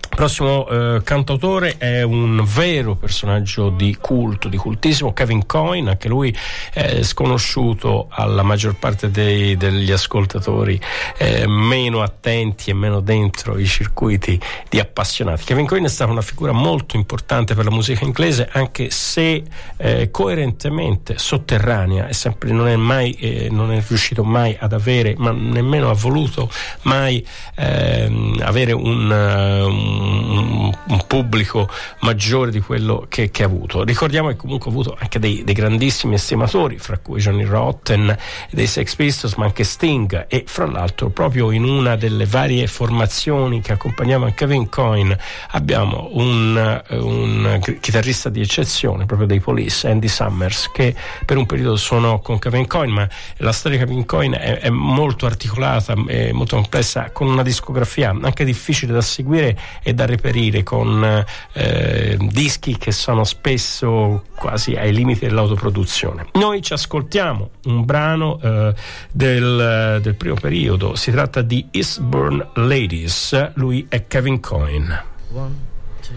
prossimo 0.09 0.69
eh, 0.69 1.03
cantautore 1.03 1.77
è 1.79 2.03
un 2.03 2.45
vero 2.45 2.97
personaggio 2.97 3.69
di 3.71 3.97
culto, 4.01 4.49
di 4.49 4.57
cultissimo, 4.57 5.13
Kevin 5.13 5.47
Coyne, 5.47 5.91
anche 5.91 6.09
lui 6.09 6.35
è 6.73 7.03
sconosciuto 7.03 8.09
alla 8.11 8.43
maggior 8.43 8.77
parte 8.77 9.11
dei, 9.11 9.57
degli 9.57 9.91
ascoltatori 9.93 10.81
eh, 11.17 11.47
meno 11.47 12.03
attenti 12.03 12.71
e 12.71 12.75
meno 12.75 13.01
dentro 13.01 13.59
i 13.59 13.67
circuiti 13.67 14.41
di 14.69 14.79
appassionati. 14.79 15.45
Kevin 15.45 15.67
Coyne 15.67 15.87
è 15.87 15.91
stata 15.91 16.11
una 16.11 16.23
figura 16.23 16.53
molto 16.53 16.97
importante 16.97 17.55
per 17.55 17.65
la 17.65 17.71
musica 17.71 18.05
inglese, 18.05 18.49
anche 18.51 18.91
se 18.91 19.43
eh, 19.77 20.11
coerentemente 20.11 21.19
sotterranea 21.19 22.09
e 22.09 22.13
sempre 22.13 22.51
non 22.51 22.69
è 22.69 22.77
mai 22.77 23.13
eh, 23.13 23.49
non 23.51 23.73
è 23.73 23.83
riuscito 23.87 24.25
mai 24.25 24.57
ad 24.59 24.73
avere, 24.73 25.15
ma 25.19 25.33
nemmeno 25.33 25.91
ha 25.91 25.95
voluto 25.95 26.51
mai 26.83 27.25
ehm, 27.57 28.41
avere 28.43 28.73
un, 28.73 29.11
un 29.11 29.98
un, 29.99 30.77
pubblico 31.07 31.69
maggiore 32.01 32.51
di 32.51 32.61
quello 32.61 33.07
che, 33.09 33.31
che, 33.31 33.43
ha 33.43 33.47
avuto. 33.47 33.83
Ricordiamo 33.83 34.29
che 34.29 34.37
comunque 34.37 34.71
ha 34.71 34.73
avuto 34.73 34.97
anche 34.99 35.19
dei, 35.19 35.43
dei 35.43 35.55
grandissimi 35.55 36.15
estimatori, 36.15 36.79
fra 36.79 36.99
cui 36.99 37.21
Johnny 37.21 37.45
Rotten, 37.45 38.17
dei 38.51 38.67
Sex 38.67 38.95
Pistols, 38.95 39.35
ma 39.35 39.47
anche 39.47 39.65
Sting 39.65 40.27
e 40.29 40.45
fra 40.47 40.67
l'altro 40.67 41.09
proprio 41.09 41.51
in 41.51 41.65
una 41.65 41.97
delle 41.97 42.27
varie 42.27 42.67
formazioni 42.67 43.61
che 43.61 43.73
accompagnavano 43.73 44.33
Kevin 44.35 44.69
Coyne 44.69 45.19
abbiamo 45.51 46.11
un, 46.13 46.83
un 46.91 47.61
chitarrista 47.81 48.29
di 48.29 48.41
eccezione, 48.41 49.07
proprio 49.07 49.27
dei 49.27 49.41
Police, 49.41 49.89
Andy 49.89 50.09
Summers, 50.09 50.71
che 50.73 50.95
per 51.25 51.37
un 51.37 51.47
periodo 51.47 51.77
suonò 51.77 52.21
con 52.21 52.39
Kevin 52.39 52.67
Coyne, 52.67 52.93
ma 52.93 53.09
la 53.39 53.53
storia 53.53 53.79
di 53.79 53.85
Kevin 53.85 54.05
Coyne 54.05 54.39
è, 54.39 54.59
è 54.59 54.71
molto 54.71 55.27
articolata, 55.27 55.95
è 56.07 56.33
molto 56.33 56.57
complessa, 56.57 57.11
con 57.11 57.29
una 57.29 57.43
discografia 57.43 58.11
anche 58.11 58.45
difficile 58.45 58.93
da 58.93 59.01
seguire 59.01 59.57
e 59.89 59.95
da 59.95 60.05
reperire 60.05 60.63
con 60.63 61.25
eh, 61.53 62.17
dischi 62.21 62.77
che 62.77 62.93
sono 62.93 63.25
spesso 63.25 64.25
quasi 64.37 64.75
ai 64.75 64.93
limiti 64.93 65.21
dell'autoproduzione. 65.21 66.27
Noi 66.35 66.61
ci 66.61 66.75
ascoltiamo 66.75 67.51
un 67.65 67.87
brano 67.87 68.39
eh, 68.43 68.75
del, 69.11 69.99
del, 70.03 70.15
primo 70.15 70.35
periodo, 70.35 70.95
si 70.95 71.11
tratta 71.11 71.41
di 71.41 71.69
Eastbourne 71.71 72.49
Ladies, 72.57 73.53
lui 73.55 73.87
è 73.89 74.07
Kevin 74.07 74.41
Coyne. 74.41 75.05
One, 75.33 75.55
two, 76.03 76.15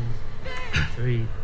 three. 0.96 1.40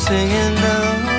Singing 0.00 0.54
now. 0.54 1.09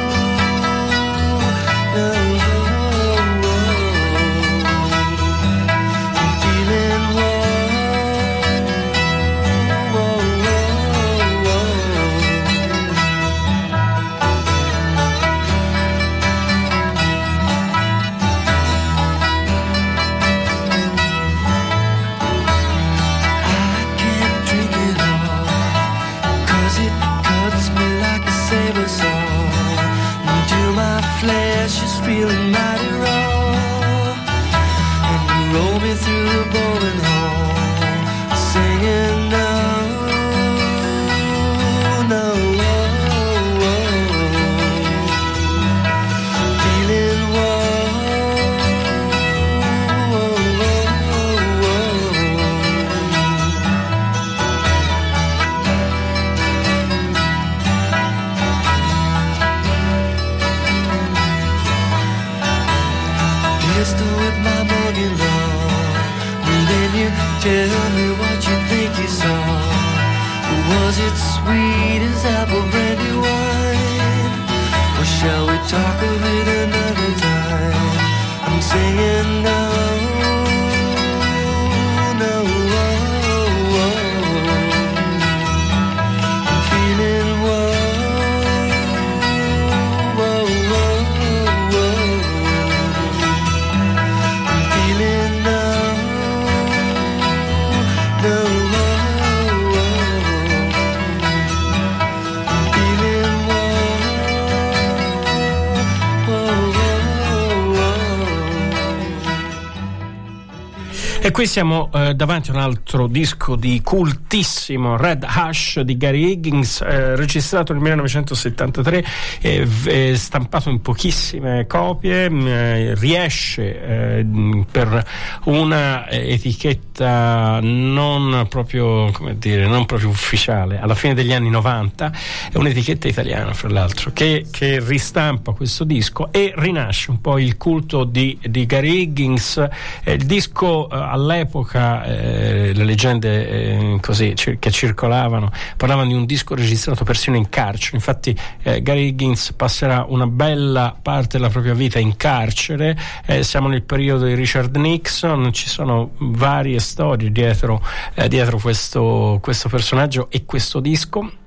E 111.24 111.30
qui 111.30 111.46
siamo 111.46 111.92
eh, 111.94 112.16
davanti 112.16 112.50
a 112.50 112.54
un 112.54 112.62
altro 112.62 113.06
disco 113.06 113.56
di 113.56 113.82
cultissimo 113.84 114.98
Red 114.98 115.24
Hush 115.24 115.82
di 115.82 115.96
Gary 115.96 116.32
Higgins, 116.32 116.82
eh, 116.82 117.16
registrato 117.16 117.74
nel 117.74 117.82
1973, 117.84 119.06
eh, 119.40 120.16
stampato 120.16 120.72
in 120.72 120.82
pochissime 120.82 121.68
copie, 121.68 122.28
mh, 122.28 122.48
eh, 122.48 122.96
riesce 122.96 124.18
eh, 124.18 124.26
per 124.72 125.06
una 125.44 126.10
etichetta 126.10 127.60
non 127.62 128.48
proprio, 128.50 129.12
dire, 129.36 129.68
non 129.68 129.86
proprio 129.86 130.10
ufficiale, 130.10 130.80
alla 130.80 130.96
fine 130.96 131.14
degli 131.14 131.34
anni 131.34 131.52
90, 131.52 132.12
è 132.52 132.58
un'etichetta 132.58 133.08
italiana 133.08 133.54
fra 133.54 133.70
l'altro, 133.70 134.10
che, 134.12 134.48
che 134.50 134.80
ristampa 134.80 135.52
questo 135.52 135.84
disco 135.84 136.32
e 136.32 136.52
rinasce 136.56 137.12
un 137.12 137.22
po' 137.22 137.38
il 137.38 137.58
culto 137.58 138.06
di, 138.06 138.40
di 138.42 138.66
Gary 138.66 139.02
Higgins. 139.02 139.64
Eh, 140.04 140.14
il 140.14 140.26
disco 140.26 140.88
all'epoca, 141.12 142.04
eh, 142.04 142.72
le 142.74 142.84
leggende 142.84 143.50
eh, 143.50 143.98
così 144.02 144.34
cir- 144.36 144.58
che 144.60 144.72
circolavano, 144.72 145.52
parlavano 145.76 146.08
di 146.08 146.14
un 146.14 146.26
disco 146.26 146.56
registrato 146.56 147.04
persino 147.04 147.36
in 147.36 147.50
carcere. 147.50 147.98
Infatti 147.98 148.36
eh, 148.64 148.82
Gary 148.82 149.08
Higgins 149.08 149.54
passerà 149.54 150.06
una 150.08 150.26
bella 150.26 150.96
parte 151.00 151.38
della 151.38 151.50
propria 151.50 151.74
vita 151.74 152.00
in 152.00 152.16
carcere. 152.16 152.98
Eh, 153.26 153.44
siamo 153.44 153.68
nel 153.68 153.84
periodo 153.84 154.26
di 154.26 154.34
Richard 154.34 154.76
Nixon, 154.76 155.52
ci 155.52 155.68
sono 155.68 156.12
varie 156.18 156.80
storie 156.80 157.32
dietro, 157.32 157.84
eh, 158.14 158.28
dietro 158.28 158.58
questo, 158.58 159.40
questo 159.42 159.70
personaggio 159.70 160.28
e 160.30 160.46
questo 160.46 160.80
disco. 160.80 161.40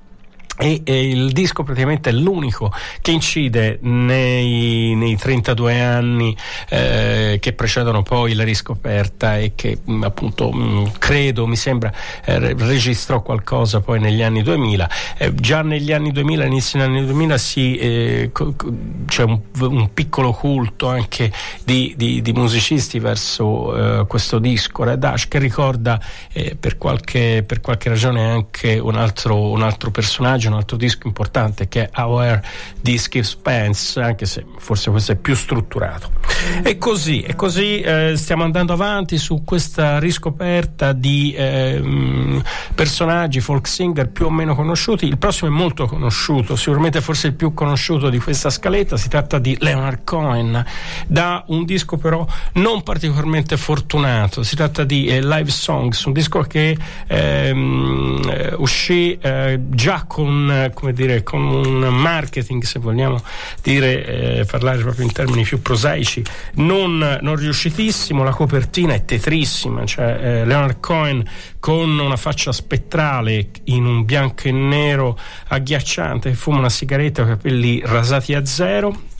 E, 0.57 0.81
e 0.85 1.09
il 1.09 1.31
disco 1.31 1.63
praticamente 1.63 2.09
è 2.09 2.13
l'unico 2.13 2.71
che 3.01 3.11
incide 3.11 3.77
nei, 3.81 4.95
nei 4.95 5.17
32 5.17 5.81
anni 5.81 6.35
eh, 6.69 7.39
che 7.41 7.51
precedono 7.51 8.03
poi 8.03 8.33
la 8.35 8.45
riscoperta 8.45 9.37
e 9.37 9.51
che 9.53 9.79
mh, 9.83 10.03
appunto 10.03 10.51
mh, 10.51 10.93
credo, 10.97 11.45
mi 11.45 11.57
sembra, 11.57 11.91
eh, 12.23 12.39
re- 12.39 12.55
registrò 12.57 13.21
qualcosa 13.21 13.81
poi 13.81 13.99
negli 13.99 14.21
anni 14.21 14.43
2000. 14.43 14.89
Eh, 15.17 15.33
già 15.35 15.61
negli 15.61 15.91
anni 15.91 16.11
2000, 16.13 16.45
inizio 16.45 16.79
degli 16.79 16.87
anni 16.87 17.05
2000, 17.05 17.37
si, 17.37 17.75
eh, 17.77 18.31
c'è 19.07 19.23
un, 19.23 19.41
un 19.59 19.93
piccolo 19.93 20.31
culto 20.31 20.87
anche 20.87 21.33
di, 21.65 21.93
di- 21.97 22.21
di 22.21 22.31
musicisti 22.31 22.99
verso 22.99 24.01
eh, 24.01 24.07
questo 24.07 24.39
disco, 24.39 24.83
Red 24.83 25.03
Ash, 25.03 25.27
che 25.27 25.39
ricorda 25.39 25.99
eh, 26.31 26.55
per, 26.57 26.77
qualche, 26.77 27.43
per 27.45 27.59
qualche 27.59 27.89
ragione 27.89 28.29
anche 28.29 28.79
un 28.79 28.95
altro, 28.95 29.49
un 29.49 29.61
altro 29.61 29.91
personaggio 29.91 30.43
un 30.47 30.55
altro 30.55 30.77
disco 30.77 31.07
importante 31.07 31.67
che 31.67 31.89
è 31.89 32.01
Our 32.01 32.41
di 32.81 32.97
Skip 32.97 33.23
Spence, 33.23 33.99
anche 33.99 34.25
se 34.25 34.45
forse 34.57 34.91
questo 34.91 35.11
è 35.13 35.15
più 35.15 35.35
strutturato. 35.35 36.11
E 36.63 36.77
così, 36.77 37.21
e 37.21 37.35
così 37.35 37.79
eh, 37.79 38.13
stiamo 38.15 38.43
andando 38.43 38.73
avanti 38.73 39.17
su 39.17 39.43
questa 39.43 39.99
riscoperta 39.99 40.93
di 40.93 41.33
eh, 41.33 42.41
personaggi 42.73 43.39
folk 43.39 43.67
singer 43.67 44.09
più 44.09 44.25
o 44.25 44.29
meno 44.29 44.55
conosciuti. 44.55 45.05
Il 45.05 45.17
prossimo 45.17 45.49
è 45.49 45.53
molto 45.53 45.85
conosciuto, 45.85 46.55
sicuramente 46.55 47.01
forse 47.01 47.27
il 47.27 47.33
più 47.33 47.53
conosciuto 47.53 48.09
di 48.09 48.19
questa 48.19 48.49
scaletta. 48.49 48.97
Si 48.97 49.09
tratta 49.09 49.39
di 49.39 49.57
Leonard 49.59 50.03
Cohen, 50.03 50.63
da 51.07 51.43
un 51.47 51.65
disco 51.65 51.97
però 51.97 52.25
non 52.53 52.83
particolarmente 52.83 53.57
fortunato. 53.57 54.43
Si 54.43 54.55
tratta 54.55 54.83
di 54.83 55.07
eh, 55.07 55.21
Live 55.21 55.49
Songs, 55.49 56.03
un 56.03 56.13
disco 56.13 56.41
che 56.41 56.77
ehm, 57.07 58.21
eh, 58.29 58.53
uscì 58.57 59.17
eh, 59.19 59.59
già 59.69 60.05
con, 60.07 60.34
come 60.73 60.93
dire, 60.93 61.23
con 61.23 61.41
un 61.41 61.79
marketing, 61.93 62.63
se 62.63 62.79
vogliamo 62.79 63.21
dire, 63.61 64.05
eh, 64.39 64.45
parlare 64.45 64.81
proprio 64.81 65.05
in 65.05 65.11
termini 65.11 65.43
più 65.43 65.61
prosaici, 65.61 66.23
non, 66.55 67.19
non 67.21 67.35
riuscitissimo. 67.35 68.23
La 68.23 68.33
copertina 68.33 68.93
è 68.93 69.05
tetrissima, 69.05 69.85
cioè 69.85 70.19
eh, 70.21 70.45
Leonard 70.45 70.79
Cohen 70.79 71.23
con 71.59 71.97
una 71.97 72.17
faccia 72.17 72.51
spettrale 72.51 73.49
in 73.65 73.85
un 73.85 74.05
bianco 74.05 74.43
e 74.43 74.51
nero 74.51 75.17
agghiacciante 75.47 76.29
che 76.29 76.35
fuma 76.35 76.59
una 76.59 76.69
sigaretta, 76.69 77.25
capelli 77.25 77.81
rasati 77.83 78.33
a 78.33 78.45
zero 78.45 79.13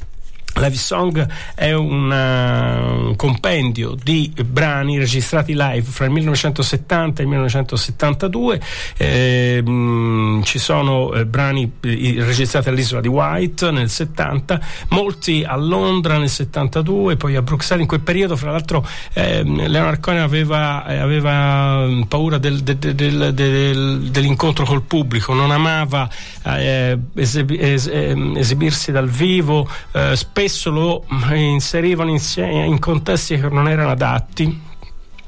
Live 0.57 0.75
Song 0.77 1.27
è 1.53 1.73
una, 1.73 2.79
un 2.93 3.15
compendio 3.17 3.93
di 4.01 4.33
brani 4.45 4.97
registrati 4.97 5.53
live 5.53 5.81
fra 5.83 6.05
il 6.05 6.11
1970 6.11 7.19
e 7.19 7.23
il 7.23 7.29
1972. 7.29 8.61
Eh, 8.95 9.61
mh, 9.61 10.43
ci 10.43 10.57
sono 10.57 11.13
eh, 11.13 11.25
brani 11.25 11.69
eh, 11.81 12.15
registrati 12.19 12.69
all'isola 12.69 13.01
di 13.01 13.09
White 13.09 13.69
nel 13.71 13.89
70, 13.89 14.61
molti 14.89 15.43
a 15.45 15.57
Londra 15.57 16.17
nel 16.17 16.29
72, 16.29 17.17
poi 17.17 17.35
a 17.35 17.41
Bruxelles. 17.41 17.81
In 17.81 17.87
quel 17.89 17.99
periodo, 18.01 18.37
fra 18.37 18.51
l'altro, 18.51 18.87
eh, 19.11 19.43
Leonard 19.43 19.99
Cohen 19.99 20.21
aveva, 20.21 20.87
eh, 20.87 20.97
aveva 20.97 21.85
mm, 21.85 22.01
paura 22.03 22.37
del, 22.37 22.61
del, 22.63 23.33
del, 23.33 24.07
dell'incontro 24.09 24.63
col 24.63 24.83
pubblico, 24.83 25.33
non 25.33 25.51
amava 25.51 26.09
eh, 26.45 26.97
esebi- 27.15 27.57
es- 27.57 27.89
ehm, 27.91 28.37
esibirsi 28.37 28.93
dal 28.93 29.09
vivo. 29.09 29.67
spesso 30.13 30.43
spesso 30.47 30.69
lo 30.69 31.05
inserivano 31.33 32.11
in, 32.11 32.21
in 32.67 32.77
contesti 32.77 33.39
che 33.39 33.49
non 33.49 33.67
erano 33.67 33.89
adatti 33.89 34.61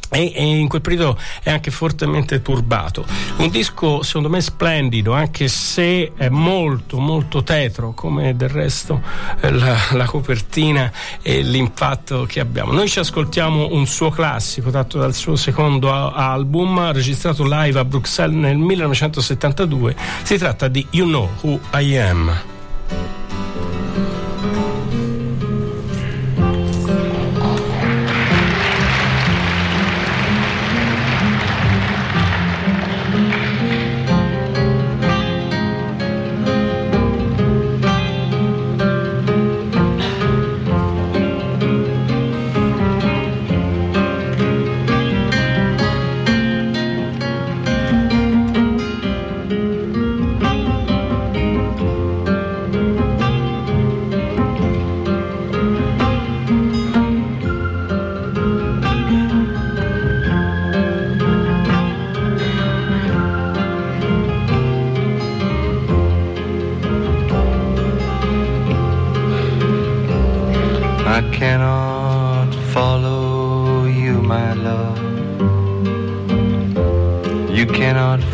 e, 0.09 0.32
in 0.36 0.68
quel 0.68 0.82
periodo 0.82 1.18
è 1.41 1.49
anche 1.49 1.72
fortemente 1.72 2.43
turbato. 2.43 3.03
Un 3.38 3.49
disco 3.49 4.03
secondo 4.03 4.30
me 4.30 4.41
splendido, 4.41 5.13
anche 5.13 5.47
se 5.47 6.13
è 6.15 6.30
molto 6.30 6.99
molto 6.99 7.41
tetro, 7.41 7.93
come 7.93 8.36
del 8.36 8.49
resto 8.49 9.01
eh, 9.41 9.51
la, 9.51 9.76
la, 9.93 10.05
copertina 10.05 10.91
e 11.24 11.41
l'impatto 11.41 12.26
che 12.26 12.39
abbiamo. 12.39 12.72
Noi 12.72 12.88
ci 12.88 12.99
ascoltiamo 12.99 13.70
un 13.72 13.88
suo 13.88 14.11
classico 14.11 14.70
tratto 14.70 14.99
dal 14.99 15.15
suo 15.15 15.36
secondo 15.36 15.91
album, 15.91 16.91
registrato 16.91 17.43
live 17.43 17.80
a 17.80 17.86
Bruxelles 17.86 18.38
nel 18.38 18.57
1972. 18.57 19.95
Si 20.22 20.38
tratta 20.38 20.68
di 20.68 20.86
You 20.91 21.07
Know 21.07 21.30
Who 21.41 21.59
I 21.74 21.97
Am. 21.97 23.26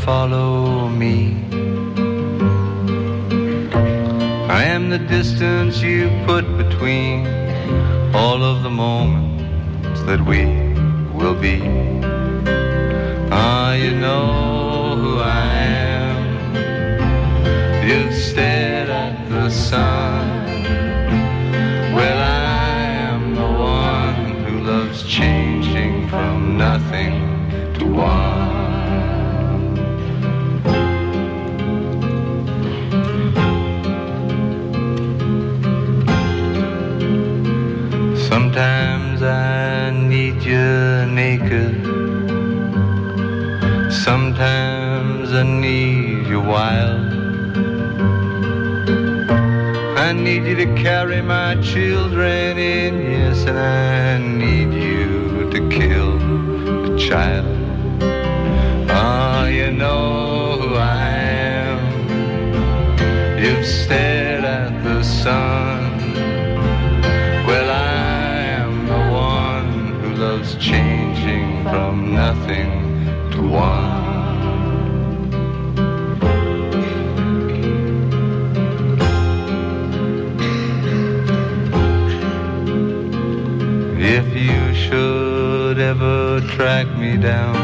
follow 0.04 0.43
If 84.06 84.36
you 84.36 84.76
should 84.76 85.80
ever 85.80 86.42
track 86.42 86.88
me 86.98 87.16
down, 87.16 87.56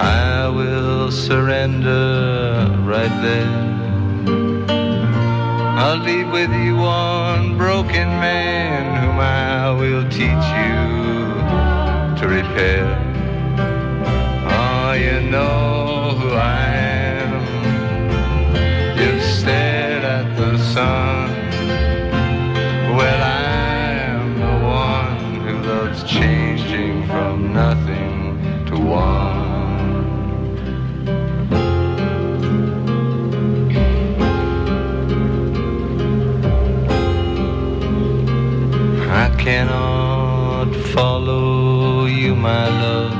I 0.00 0.48
will 0.48 1.12
surrender 1.12 2.68
right 2.82 3.14
there. 3.22 3.54
I'll 5.78 5.98
leave 5.98 6.32
with 6.32 6.50
you 6.50 6.76
one 6.76 7.56
broken 7.56 8.08
man 8.08 9.04
whom 9.04 9.20
I 9.20 9.70
will 9.70 10.02
teach 10.10 10.46
you 10.58 10.80
to 12.18 12.26
repair. 12.26 12.86
Oh, 14.50 14.92
you 14.94 15.30
know. 15.30 15.73
I 39.16 39.30
cannot 39.38 40.74
follow 40.92 42.06
you, 42.06 42.34
my 42.34 42.68
love. 42.82 43.14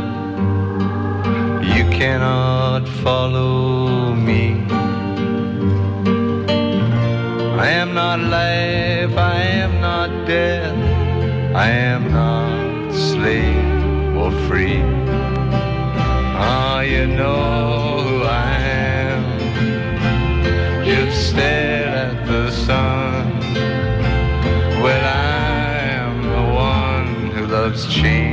You 1.65 1.85
cannot 1.91 2.89
follow. 2.89 3.64
times 27.75 27.87
change. 27.93 28.24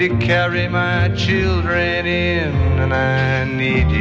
To 0.00 0.08
carry 0.16 0.66
my 0.66 1.10
children 1.14 2.06
in, 2.06 2.54
and 2.80 2.94
I 2.94 3.44
need 3.44 3.90
you 3.90 3.99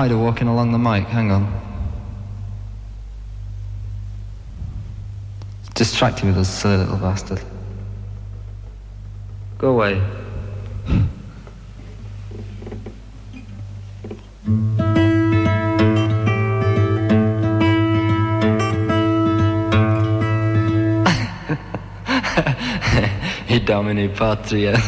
spider 0.00 0.16
walking 0.16 0.48
along 0.48 0.72
the 0.72 0.78
mic. 0.78 1.06
Hang 1.08 1.30
on. 1.30 1.46
It's 5.60 5.68
distracting 5.74 6.30
me, 6.30 6.34
this 6.34 6.48
silly 6.48 6.78
little 6.78 6.96
bastard. 6.96 7.42
Go 9.58 9.68
away. 9.72 10.00
I 23.50 23.62
domini 23.66 24.08
patria. 24.08 24.80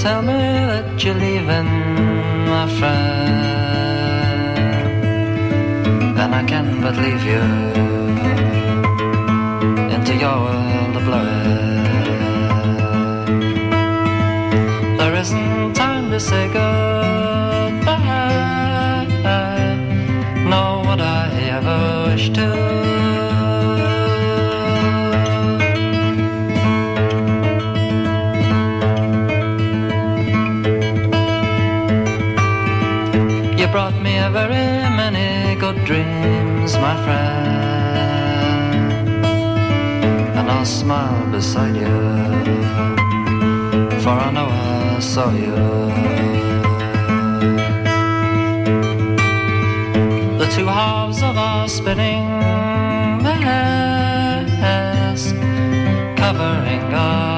Tell 0.00 0.22
me 0.22 0.32
that 0.32 1.04
you're 1.04 1.14
leaving, 1.14 1.70
my 2.48 2.66
friend. 2.78 3.36
Then 6.16 6.32
I 6.32 6.42
can 6.42 6.80
but 6.80 6.96
leave 6.96 7.22
you 7.32 7.42
into 9.94 10.14
your 10.16 10.36
world 10.44 10.96
of 10.96 11.04
blowing. 11.04 11.84
There 14.96 15.14
isn't 15.22 15.74
time 15.74 16.10
to 16.10 16.18
say 16.18 16.46
goodbye, 16.48 17.90
nor 20.50 20.70
would 20.86 21.02
I 21.02 21.28
ever 21.56 21.80
wish 22.06 22.30
to. 22.30 22.79
Dreams, 35.90 36.72
my 36.74 36.94
friend. 37.04 37.96
And 40.38 40.46
I'll 40.48 40.64
smile 40.64 41.26
beside 41.32 41.74
you, 41.74 41.96
for 44.02 44.14
I 44.26 44.30
know 44.36 44.48
I 44.48 45.00
saw 45.00 45.28
you. 45.44 45.56
The 50.40 50.48
two 50.54 50.66
halves 50.66 51.20
of 51.28 51.36
our 51.36 51.66
spinning 51.68 52.26
mess 53.24 55.22
covering 56.20 56.84
our 57.04 57.29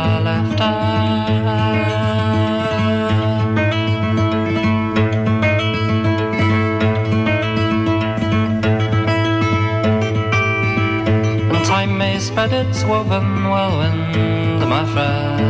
its 12.83 12.89
woven 12.91 13.45
whirlwind, 13.45 14.61
my 14.69 14.85
friend, 14.93 15.41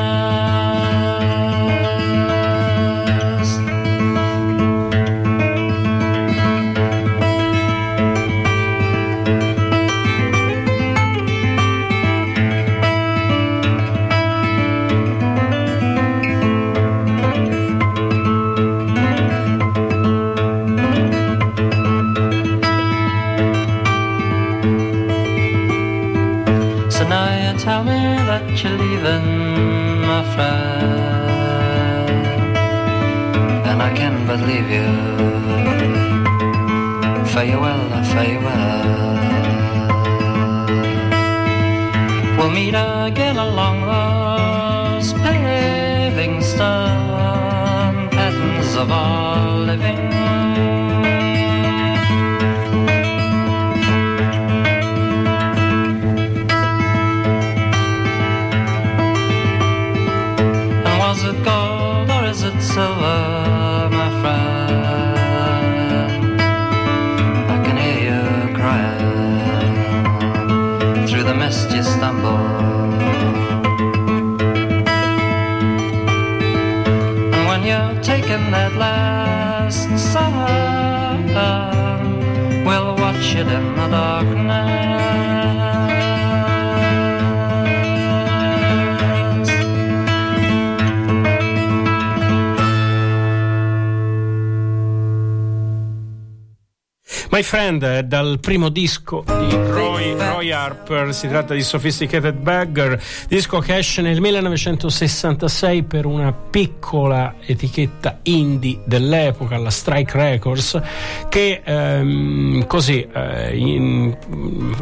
Friend 97.69 97.83
è 97.83 98.03
dal 98.03 98.39
primo 98.39 98.69
disco 98.69 99.23
di 99.27 99.53
Roy, 99.53 100.15
Roy 100.17 100.38
Harper, 100.51 101.13
si 101.13 101.27
tratta 101.27 101.53
di 101.53 101.61
Sophisticated 101.61 102.35
Beggar, 102.35 102.99
disco 103.27 103.59
che 103.59 103.77
esce 103.77 104.01
nel 104.01 104.19
1966 104.21 105.83
per 105.83 106.05
una 106.05 106.31
piccola 106.33 107.35
etichetta 107.45 108.19
indie 108.23 108.79
dell'epoca, 108.85 109.57
la 109.57 109.69
Strike 109.69 110.17
Records, 110.17 110.81
che 111.29 111.61
ehm, 111.63 112.65
così 112.67 113.07
eh, 113.11 113.57
in, 113.57 114.15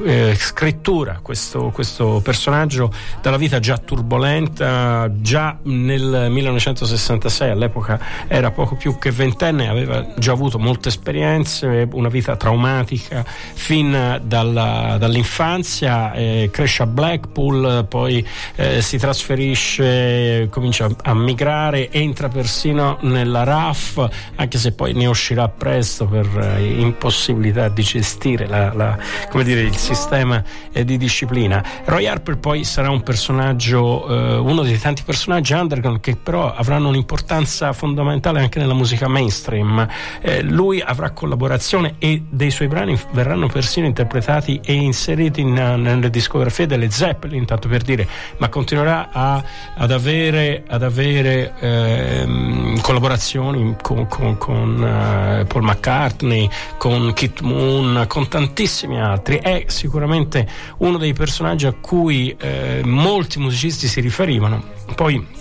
eh, 0.03 0.35
scrittura 0.35 1.19
questo, 1.21 1.71
questo 1.73 2.21
personaggio 2.23 2.91
dalla 3.21 3.37
vita 3.37 3.59
già 3.59 3.77
turbolenta, 3.77 5.11
già 5.15 5.57
nel 5.63 6.27
1966 6.29 7.49
all'epoca 7.49 7.99
era 8.27 8.51
poco 8.51 8.75
più 8.75 8.97
che 8.97 9.11
ventenne, 9.11 9.67
aveva 9.67 10.13
già 10.17 10.31
avuto 10.31 10.59
molte 10.59 10.89
esperienze, 10.89 11.87
una 11.91 12.09
vita 12.09 12.35
traumatica 12.35 13.23
fin 13.25 14.21
dalla, 14.23 14.97
dall'infanzia, 14.99 15.55
eh, 16.13 16.49
cresce 16.51 16.83
a 16.83 16.85
Blackpool, 16.85 17.85
poi 17.87 18.25
eh, 18.55 18.81
si 18.81 18.97
trasferisce, 18.97 20.47
comincia 20.49 20.87
a, 21.03 21.13
migrare, 21.13 21.91
entra 21.91 22.27
persino 22.27 22.97
nella 23.01 23.43
RAF, 23.43 24.07
anche 24.35 24.57
se 24.57 24.73
poi 24.73 24.93
ne 24.93 25.07
uscirà 25.07 25.47
presto 25.49 26.05
per 26.05 26.27
eh, 26.57 26.79
impossibilità 26.79 27.69
di 27.69 27.81
gestire 27.81 28.47
la, 28.47 28.73
la, 28.73 28.97
dire, 29.43 29.61
il 29.61 29.75
sistema 29.75 30.43
eh, 30.71 30.85
di 30.85 30.97
disciplina. 30.97 31.63
Roy 31.85 32.05
Harper 32.05 32.37
poi 32.37 32.63
sarà 32.63 32.89
un 32.89 33.01
personaggio, 33.01 34.07
eh, 34.07 34.37
uno 34.37 34.61
dei 34.61 34.79
tanti 34.79 35.03
personaggi 35.03 35.53
underground 35.53 35.99
che 35.99 36.15
però 36.15 36.53
avranno 36.53 36.89
un'importanza 36.89 37.73
fondamentale 37.73 38.39
anche 38.39 38.59
nella 38.59 38.73
musica 38.73 39.07
mainstream. 39.07 39.87
Lui 40.43 40.81
avrà 40.81 41.11
collaborazione 41.11 41.95
e 41.99 42.23
dei 42.29 42.51
suoi 42.51 42.67
brani 42.67 42.99
verranno 43.11 43.47
persino 43.47 43.85
interpretati 43.85 44.59
e 44.63 44.73
inseriti 44.73 45.41
in, 45.41 45.46
nelle 45.53 46.09
discografie 46.09 46.65
delle 46.65 46.89
Zeppelin, 46.89 47.45
tanto 47.45 47.67
per 47.67 47.81
dire, 47.81 48.07
ma 48.37 48.49
continuerà 48.49 49.09
a, 49.11 49.43
ad 49.75 49.91
avere, 49.91 50.63
ad 50.67 50.83
avere 50.83 51.53
ehm, 51.59 52.81
collaborazioni 52.81 53.75
con, 53.81 54.07
con, 54.07 54.37
con 54.37 54.75
uh, 54.81 55.45
Paul 55.45 55.63
McCartney, 55.63 56.49
con 56.77 57.13
Kit 57.13 57.41
Moon, 57.41 58.05
con 58.07 58.27
tantissimi 58.27 58.99
altri. 58.99 59.37
È 59.37 59.65
sicuramente 59.67 60.47
uno 60.77 60.97
dei 60.97 61.13
personaggi 61.13 61.65
a 61.65 61.73
cui 61.73 62.35
eh, 62.39 62.81
molti 62.83 63.39
musicisti 63.39 63.87
si 63.87 64.01
riferivano. 64.01 64.75
Poi 64.95 65.35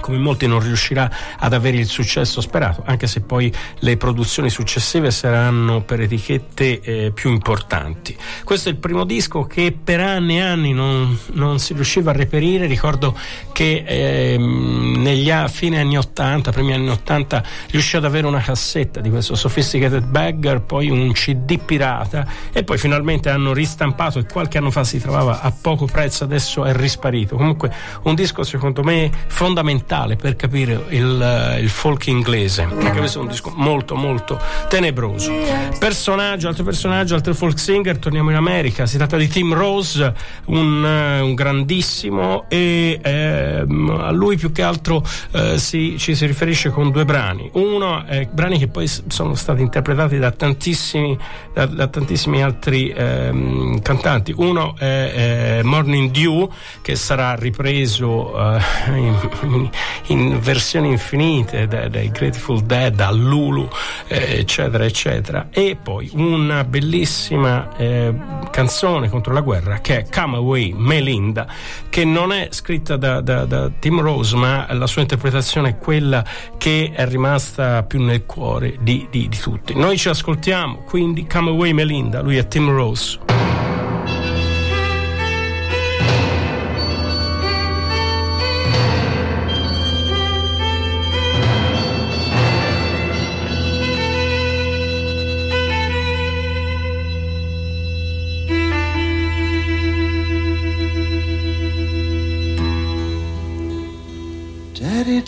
come 0.00 0.18
molti 0.18 0.46
non 0.46 0.60
riuscirà 0.60 1.10
ad 1.38 1.52
avere 1.52 1.76
il 1.76 1.86
successo 1.86 2.40
sperato, 2.40 2.82
anche 2.84 3.06
se 3.06 3.20
poi 3.20 3.52
le 3.80 3.96
produzioni 3.96 4.50
successive 4.50 5.10
saranno 5.10 5.82
per 5.82 6.00
etichette 6.00 6.80
eh, 6.80 7.10
più 7.12 7.30
importanti. 7.30 8.16
Questo 8.44 8.68
è 8.68 8.72
il 8.72 8.78
primo 8.78 9.04
disco 9.04 9.44
che 9.44 9.76
per 9.82 10.00
anni 10.00 10.38
e 10.38 10.42
anni 10.42 10.72
non, 10.72 11.18
non 11.32 11.58
si 11.58 11.72
riusciva 11.74 12.10
a 12.10 12.14
reperire, 12.14 12.66
ricordo 12.66 13.16
che 13.52 13.84
eh, 13.86 14.36
negli 14.38 15.30
a, 15.30 15.48
fine 15.48 15.80
anni 15.80 15.96
80, 15.96 16.52
primi 16.52 16.72
anni 16.72 16.90
80, 16.90 17.42
riuscì 17.70 17.96
ad 17.96 18.04
avere 18.04 18.26
una 18.26 18.40
cassetta 18.40 19.00
di 19.00 19.10
questo 19.10 19.34
Sophisticated 19.34 20.04
Bagger, 20.04 20.60
poi 20.60 20.90
un 20.90 21.12
CD 21.12 21.58
pirata 21.58 22.26
e 22.52 22.64
poi 22.64 22.78
finalmente 22.78 23.30
hanno 23.30 23.52
ristampato 23.52 24.18
e 24.18 24.26
qualche 24.26 24.58
anno 24.58 24.70
fa 24.70 24.84
si 24.84 25.00
trovava 25.00 25.40
a 25.40 25.52
poco 25.52 25.86
prezzo, 25.86 26.24
adesso 26.24 26.64
è 26.64 26.74
risparito. 26.74 27.36
Comunque 27.36 27.72
un 28.02 28.14
disco 28.14 28.42
secondo 28.42 28.82
me 28.82 29.10
fondamentale 29.26 29.85
per 29.86 30.34
capire 30.34 30.84
il, 30.88 31.58
il, 31.60 31.68
folk 31.68 32.08
inglese, 32.08 32.62
anche 32.62 32.98
questo 32.98 33.20
è 33.20 33.22
un 33.22 33.28
disco 33.28 33.52
molto 33.54 33.94
molto 33.94 34.38
tenebroso. 34.68 35.32
Personaggio, 35.78 36.48
altro 36.48 36.64
personaggio, 36.64 37.14
altro 37.14 37.34
folk 37.34 37.56
singer, 37.58 37.96
torniamo 37.98 38.30
in 38.30 38.36
America, 38.36 38.84
si 38.84 38.96
tratta 38.96 39.16
di 39.16 39.28
Tim 39.28 39.54
Rose, 39.54 40.12
un, 40.46 40.82
un 40.82 41.34
grandissimo 41.34 42.46
e 42.48 42.98
eh, 43.00 43.64
a 43.64 44.10
lui 44.10 44.36
più 44.36 44.50
che 44.50 44.62
altro 44.62 45.04
eh, 45.30 45.56
si, 45.58 45.96
ci 45.98 46.16
si 46.16 46.26
riferisce 46.26 46.70
con 46.70 46.90
due 46.90 47.04
brani. 47.04 47.48
Uno 47.52 48.04
è 48.04 48.28
brani 48.30 48.58
che 48.58 48.66
poi 48.66 48.88
sono 48.88 49.36
stati 49.36 49.62
interpretati 49.62 50.18
da 50.18 50.32
tantissimi, 50.32 51.16
da, 51.54 51.66
da 51.66 51.86
tantissimi 51.86 52.42
altri 52.42 52.88
eh, 52.88 53.78
cantanti. 53.82 54.34
Uno 54.36 54.74
è, 54.76 55.58
è, 55.58 55.62
Morning 55.62 56.10
Dew 56.10 56.50
che 56.82 56.96
sarà 56.96 57.34
ripreso 57.36 58.34
in, 58.88 59.30
in 59.42 59.70
in 60.06 60.38
versioni 60.40 60.88
infinite 60.90 61.66
dai, 61.66 62.10
Grateful 62.10 62.62
Dead 62.62 62.98
a 63.00 63.10
Lulu 63.10 63.68
eh, 64.08 64.38
eccetera 64.38 64.84
eccetera. 64.84 65.48
E 65.50 65.76
poi 65.80 66.10
una 66.14 66.64
bellissima 66.64 67.76
eh, 67.76 68.14
canzone 68.50 69.08
contro 69.08 69.32
la 69.32 69.40
guerra 69.40 69.78
che 69.78 69.98
è 69.98 70.06
Come 70.08 70.36
Away 70.36 70.72
Melinda 70.72 71.46
che 71.88 72.04
non 72.04 72.32
è 72.32 72.48
scritta 72.50 72.96
da, 72.96 73.20
da, 73.20 73.44
da 73.44 73.70
Tim 73.78 74.00
Rose 74.00 74.36
ma 74.36 74.66
la 74.72 74.86
sua 74.86 75.02
interpretazione 75.02 75.70
è 75.70 75.78
quella 75.78 76.24
che 76.58 76.92
è 76.94 77.06
rimasta 77.06 77.82
più 77.82 78.02
nel 78.02 78.24
cuore 78.26 78.76
di, 78.80 79.06
di, 79.10 79.28
di 79.28 79.38
tutti. 79.38 79.74
Noi 79.74 79.96
ci 79.96 80.08
ascoltiamo 80.08 80.84
quindi 80.86 81.26
Come 81.26 81.50
Away 81.50 81.72
Melinda 81.72 82.20
lui 82.20 82.36
è 82.36 82.46
Tim 82.46 82.70
Rose 82.70 83.55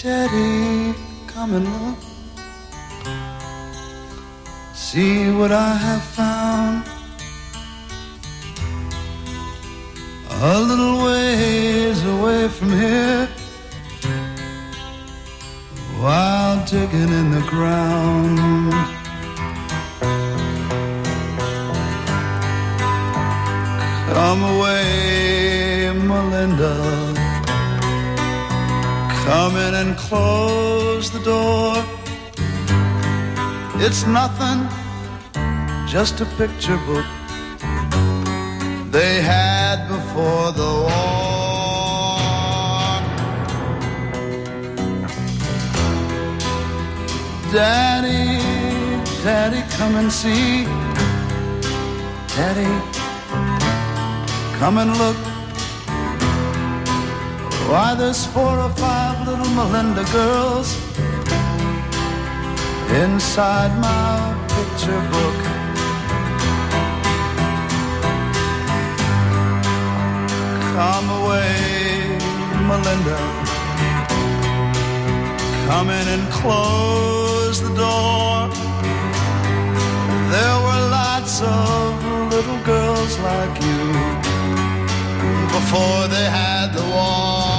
Daddy, 0.01 0.94
come 1.26 1.55
and 1.55 1.66
look. 1.66 1.99
See 4.72 5.28
what 5.32 5.51
I 5.51 5.74
have 5.74 6.05
found. 6.05 6.84
A 10.30 10.61
little 10.61 11.05
ways 11.05 12.05
away 12.05 12.49
from 12.49 12.70
here. 12.78 13.26
While 16.01 16.64
digging 16.64 17.12
in 17.20 17.32
the 17.32 17.44
ground. 17.51 18.38
Come 24.14 24.42
away, 24.44 25.90
Melinda. 25.92 27.07
Come 29.30 29.56
in 29.56 29.74
and 29.74 29.96
close 29.96 31.10
the 31.10 31.22
door. 31.32 31.74
It's 33.84 34.06
nothing, 34.06 34.58
just 35.86 36.20
a 36.20 36.26
picture 36.40 36.78
book 36.88 37.06
they 38.90 39.20
had 39.20 39.86
before 39.88 40.52
the 40.52 40.72
war. 40.86 41.28
Daddy 47.52 48.58
Daddy, 49.24 49.62
come 49.76 49.96
and 49.96 50.12
see. 50.12 50.64
Daddy, 52.36 52.70
come 54.58 54.78
and 54.78 54.96
look. 54.96 55.38
Why, 57.68 57.94
there's 57.94 58.24
four 58.24 58.58
or 58.58 58.70
five 58.70 59.28
little 59.28 59.50
Melinda 59.50 60.02
girls 60.10 60.74
inside 63.04 63.72
my 63.78 64.16
picture 64.48 65.02
book. 65.12 65.38
Come 70.72 71.10
away, 71.20 72.16
Melinda. 72.68 73.20
Come 75.68 75.90
in 75.90 76.08
and 76.08 76.32
close 76.32 77.60
the 77.60 77.74
door. 77.74 78.48
There 80.32 80.58
were 80.66 80.82
lots 80.88 81.42
of 81.42 82.02
little 82.32 82.60
girls 82.64 83.18
like 83.18 83.54
you 83.60 83.82
before 85.52 86.08
they 86.08 86.26
had 86.40 86.72
the 86.72 86.84
war. 86.96 87.57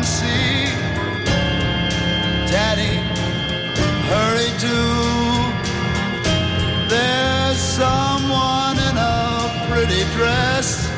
And 0.00 0.08
see. 0.08 0.64
Daddy, 2.50 2.96
hurry 4.10 4.50
do. 4.68 4.80
There's 6.88 7.58
someone 7.58 8.76
in 8.88 8.96
a 8.96 9.66
pretty 9.68 10.04
dress. 10.16 10.88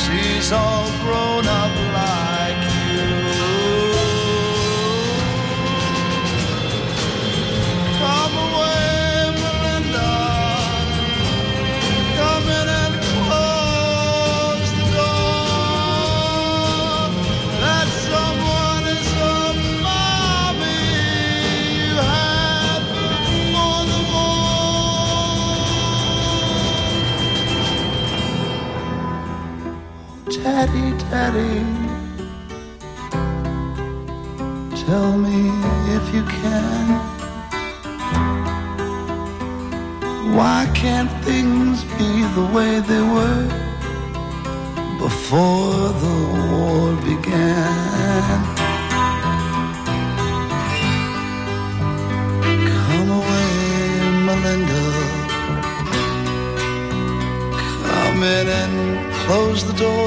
She's 0.00 0.52
all 0.52 0.88
grown 1.04 1.46
Daddy, 30.60 30.90
Daddy, 31.10 31.64
tell 34.84 35.16
me 35.16 35.48
if 35.96 36.14
you 36.14 36.22
can. 36.38 36.86
Why 40.36 40.70
can't 40.74 41.10
things 41.24 41.82
be 41.96 42.10
the 42.36 42.46
way 42.54 42.80
they 42.80 43.04
were 43.16 43.44
before 44.98 45.88
the 46.04 46.18
war 46.52 46.94
began? 47.08 48.44
Come 52.68 53.10
away, 53.20 53.50
Melinda. 54.26 54.86
Come 57.82 58.22
in 58.22 58.46
and 58.60 59.14
close 59.14 59.64
the 59.64 59.72
door. 59.72 59.99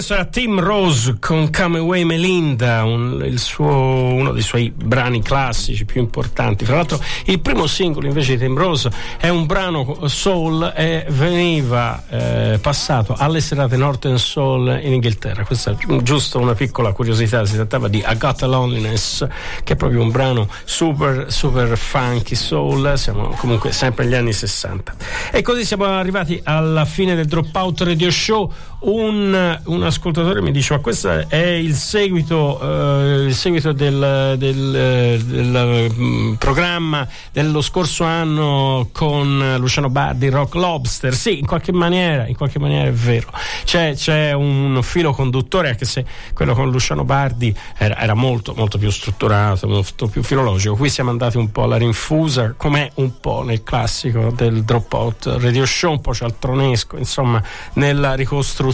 Questo 0.00 0.16
era 0.18 0.30
Tim 0.30 0.58
Rose 0.60 1.18
con 1.20 1.50
Come 1.50 1.76
Away 1.76 2.04
Melinda, 2.04 2.84
un- 2.84 3.34
suo- 3.36 3.66
uno 3.66 4.32
dei 4.32 4.40
suoi 4.40 4.72
brani 4.74 5.20
classici 5.20 5.84
più 5.84 6.00
importanti. 6.00 6.64
Fra 6.64 6.76
l'altro, 6.76 6.98
il 7.26 7.38
primo 7.40 7.66
singolo 7.66 8.06
invece 8.06 8.32
di 8.32 8.38
Tim 8.38 8.56
Rose 8.56 8.90
è 9.18 9.28
un 9.28 9.44
brano 9.44 10.08
soul 10.08 10.72
e 10.74 11.04
veniva 11.10 12.02
eh, 12.08 12.58
passato 12.62 13.14
alle 13.14 13.42
serate 13.42 13.76
Northern 13.76 14.18
Soul 14.18 14.80
in 14.82 14.94
Inghilterra. 14.94 15.44
Questa 15.44 15.72
è 15.72 15.96
giusto 16.02 16.38
una 16.38 16.54
piccola 16.54 16.92
curiosità. 16.92 17.44
Si 17.44 17.56
trattava 17.56 17.88
di 17.88 17.98
I 17.98 18.16
Got 18.16 18.42
a 18.42 18.46
Loneliness, 18.46 19.26
che 19.62 19.74
è 19.74 19.76
proprio 19.76 20.00
un 20.00 20.10
brano 20.10 20.48
super, 20.64 21.26
super 21.30 21.76
funky 21.76 22.36
soul. 22.36 22.94
Siamo 22.96 23.34
comunque 23.36 23.70
sempre 23.72 24.04
negli 24.06 24.14
anni 24.14 24.32
60. 24.32 24.94
E 25.30 25.42
così 25.42 25.66
siamo 25.66 25.84
arrivati 25.84 26.40
alla 26.42 26.86
fine 26.86 27.14
del 27.14 27.26
Dropout 27.26 27.82
Radio 27.82 28.10
Show. 28.10 28.50
Un, 28.82 29.60
un 29.64 29.82
ascoltatore 29.82 30.40
mi 30.40 30.52
dice: 30.52 30.72
Ma 30.74 30.80
questo 30.80 31.28
è 31.28 31.36
il 31.36 31.74
seguito, 31.74 32.58
eh, 32.62 33.26
il 33.26 33.34
seguito 33.34 33.72
del, 33.72 34.36
del, 34.38 35.20
del, 35.22 35.92
mm, 35.92 36.34
programma 36.34 37.06
dello 37.30 37.60
scorso 37.60 38.04
anno 38.04 38.88
con 38.92 39.56
Luciano 39.58 39.90
Bardi, 39.90 40.30
Rock 40.30 40.54
Lobster. 40.54 41.14
Sì, 41.14 41.40
in 41.40 41.46
qualche 41.46 41.72
maniera, 41.72 42.26
in 42.26 42.34
qualche 42.34 42.58
maniera 42.58 42.88
è 42.88 42.92
vero. 42.92 43.30
C'è, 43.64 43.94
c'è 43.94 44.32
un 44.32 44.80
filo 44.82 45.12
conduttore, 45.12 45.68
anche 45.68 45.84
se 45.84 46.06
quello 46.32 46.54
con 46.54 46.70
Luciano 46.70 47.04
Bardi 47.04 47.54
era, 47.76 47.98
era 47.98 48.14
molto, 48.14 48.54
molto 48.56 48.78
più 48.78 48.88
strutturato, 48.88 49.68
molto 49.68 50.06
più 50.06 50.22
filologico. 50.22 50.74
Qui 50.74 50.88
siamo 50.88 51.10
andati 51.10 51.36
un 51.36 51.52
po' 51.52 51.64
alla 51.64 51.76
rinfusa, 51.76 52.54
come 52.56 52.92
un 52.94 53.20
po' 53.20 53.42
nel 53.42 53.62
classico 53.62 54.32
del 54.34 54.64
Dropout 54.64 55.36
Radio 55.38 55.66
Show, 55.66 55.92
un 55.92 56.00
po' 56.00 56.14
cialtronesco, 56.14 56.96
insomma, 56.96 57.42
nella 57.74 58.14
ricostruzione, 58.14 58.68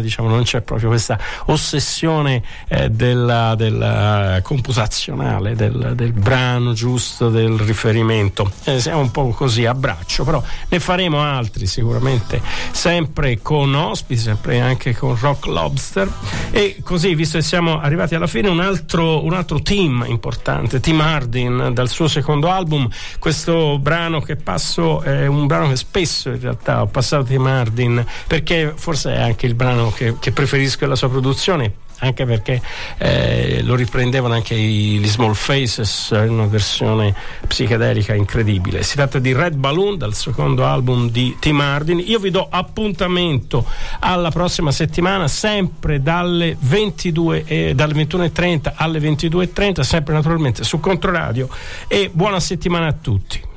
diciamo, 0.00 0.28
non 0.28 0.42
c'è 0.42 0.60
proprio 0.60 0.88
questa 0.88 1.18
ossessione 1.46 2.42
eh, 2.68 2.90
della, 2.90 3.54
della 3.54 4.40
computazionale, 4.42 5.54
del, 5.54 5.92
del 5.94 6.12
brano 6.12 6.72
giusto, 6.72 7.28
del 7.28 7.58
riferimento. 7.58 8.50
Eh, 8.64 8.80
siamo 8.80 9.00
un 9.00 9.10
po' 9.10 9.28
così 9.28 9.66
a 9.66 9.74
braccio, 9.74 10.24
però 10.24 10.42
ne 10.68 10.80
faremo 10.80 11.20
altri 11.22 11.66
sicuramente, 11.66 12.40
sempre 12.70 13.40
con 13.42 13.74
ospiti, 13.74 14.20
sempre 14.20 14.60
anche 14.60 14.94
con 14.94 15.16
Rock 15.18 15.46
Lobster. 15.46 16.10
E 16.50 16.78
così, 16.82 17.14
visto 17.14 17.38
che 17.38 17.44
siamo 17.44 17.80
arrivati 17.80 18.14
alla 18.14 18.26
fine, 18.26 18.48
un 18.48 18.60
altro, 18.60 19.24
un 19.24 19.32
altro 19.32 19.60
team 19.62 20.04
importante, 20.08 20.80
Tim 20.80 21.00
Hardin, 21.00 21.70
dal 21.72 21.88
suo 21.88 22.08
secondo 22.08 22.50
album, 22.50 22.88
questo 23.18 23.78
brano 23.78 24.20
che 24.20 24.36
passo 24.36 25.02
è 25.02 25.26
un 25.26 25.46
brano 25.46 25.68
che 25.68 25.76
spesso 25.76 26.30
in 26.30 26.40
realtà 26.40 26.82
ho 26.82 26.86
passato 26.86 27.24
Tim 27.24 27.46
Hardin, 27.46 28.04
perché 28.26 28.72
forse 28.76 29.14
è 29.14 29.20
anche 29.20 29.39
il 29.46 29.54
brano 29.54 29.90
che, 29.90 30.16
che 30.18 30.32
preferisco 30.32 30.80
della 30.80 30.96
sua 30.96 31.08
produzione 31.08 31.88
anche 32.00 32.24
perché 32.24 32.60
eh, 32.98 33.60
lo 33.62 33.74
riprendevano 33.74 34.34
anche 34.34 34.54
i, 34.54 34.98
gli 34.98 35.08
Small 35.08 35.34
Faces 35.34 36.10
in 36.12 36.30
una 36.30 36.46
versione 36.46 37.14
psichedelica 37.46 38.14
incredibile. 38.14 38.82
Si 38.82 38.96
tratta 38.96 39.18
di 39.18 39.32
Red 39.32 39.54
Balloon 39.54 39.98
dal 39.98 40.14
secondo 40.14 40.64
album 40.64 41.10
di 41.10 41.36
Tim 41.38 41.60
Hardin. 41.60 42.02
Io 42.04 42.18
vi 42.18 42.30
do 42.30 42.46
appuntamento 42.50 43.66
alla 44.00 44.30
prossima 44.30 44.72
settimana, 44.72 45.28
sempre 45.28 46.02
dalle 46.02 46.56
22 46.58 47.44
e, 47.44 47.74
dalle 47.74 47.94
21.30 47.94 48.72
alle 48.74 48.98
22.30, 48.98 49.80
sempre 49.80 50.14
naturalmente 50.14 50.64
su 50.64 50.80
Controradio 50.80 51.48
e 51.86 52.10
buona 52.12 52.40
settimana 52.40 52.86
a 52.86 52.94
tutti. 52.98 53.48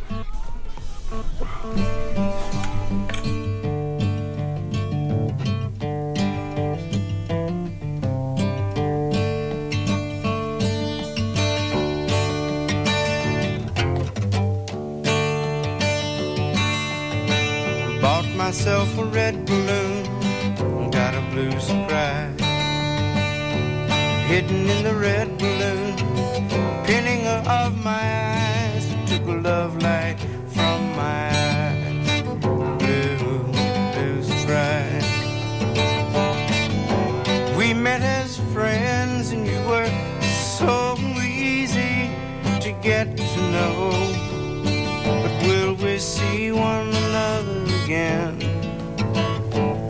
Myself 18.53 18.99
a 18.99 19.05
red 19.05 19.47
balloon, 19.47 20.03
got 20.91 21.15
a 21.15 21.21
blue 21.31 21.59
surprise. 21.59 22.39
Hidden 24.29 24.69
in 24.69 24.83
the 24.83 24.93
red 24.93 25.27
balloon, 25.39 25.95
pinning 26.85 27.25
of 27.25 27.83
my 27.83 28.05
eyes, 28.37 28.85
took 29.07 29.25
a 29.25 29.37
love 29.49 29.81
light 29.81 30.17
from 30.49 30.95
my 30.95 31.29
eyes. 31.33 32.21
Blue, 32.83 33.43
blue 33.95 34.21
surprise. 34.21 35.09
We 37.57 37.73
met 37.73 38.01
as 38.01 38.37
friends, 38.53 39.31
and 39.31 39.47
you 39.47 39.61
were 39.63 39.89
so 40.59 40.95
easy 41.23 42.11
to 42.61 42.71
get 42.83 43.17
to 43.17 43.39
know. 43.51 44.13
Again. 47.93 48.37
Oh. 49.55 49.83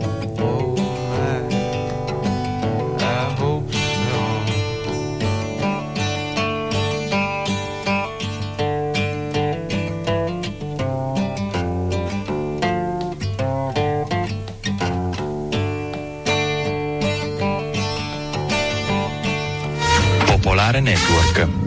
Popolare 20.26 20.80
Network. 20.80 21.63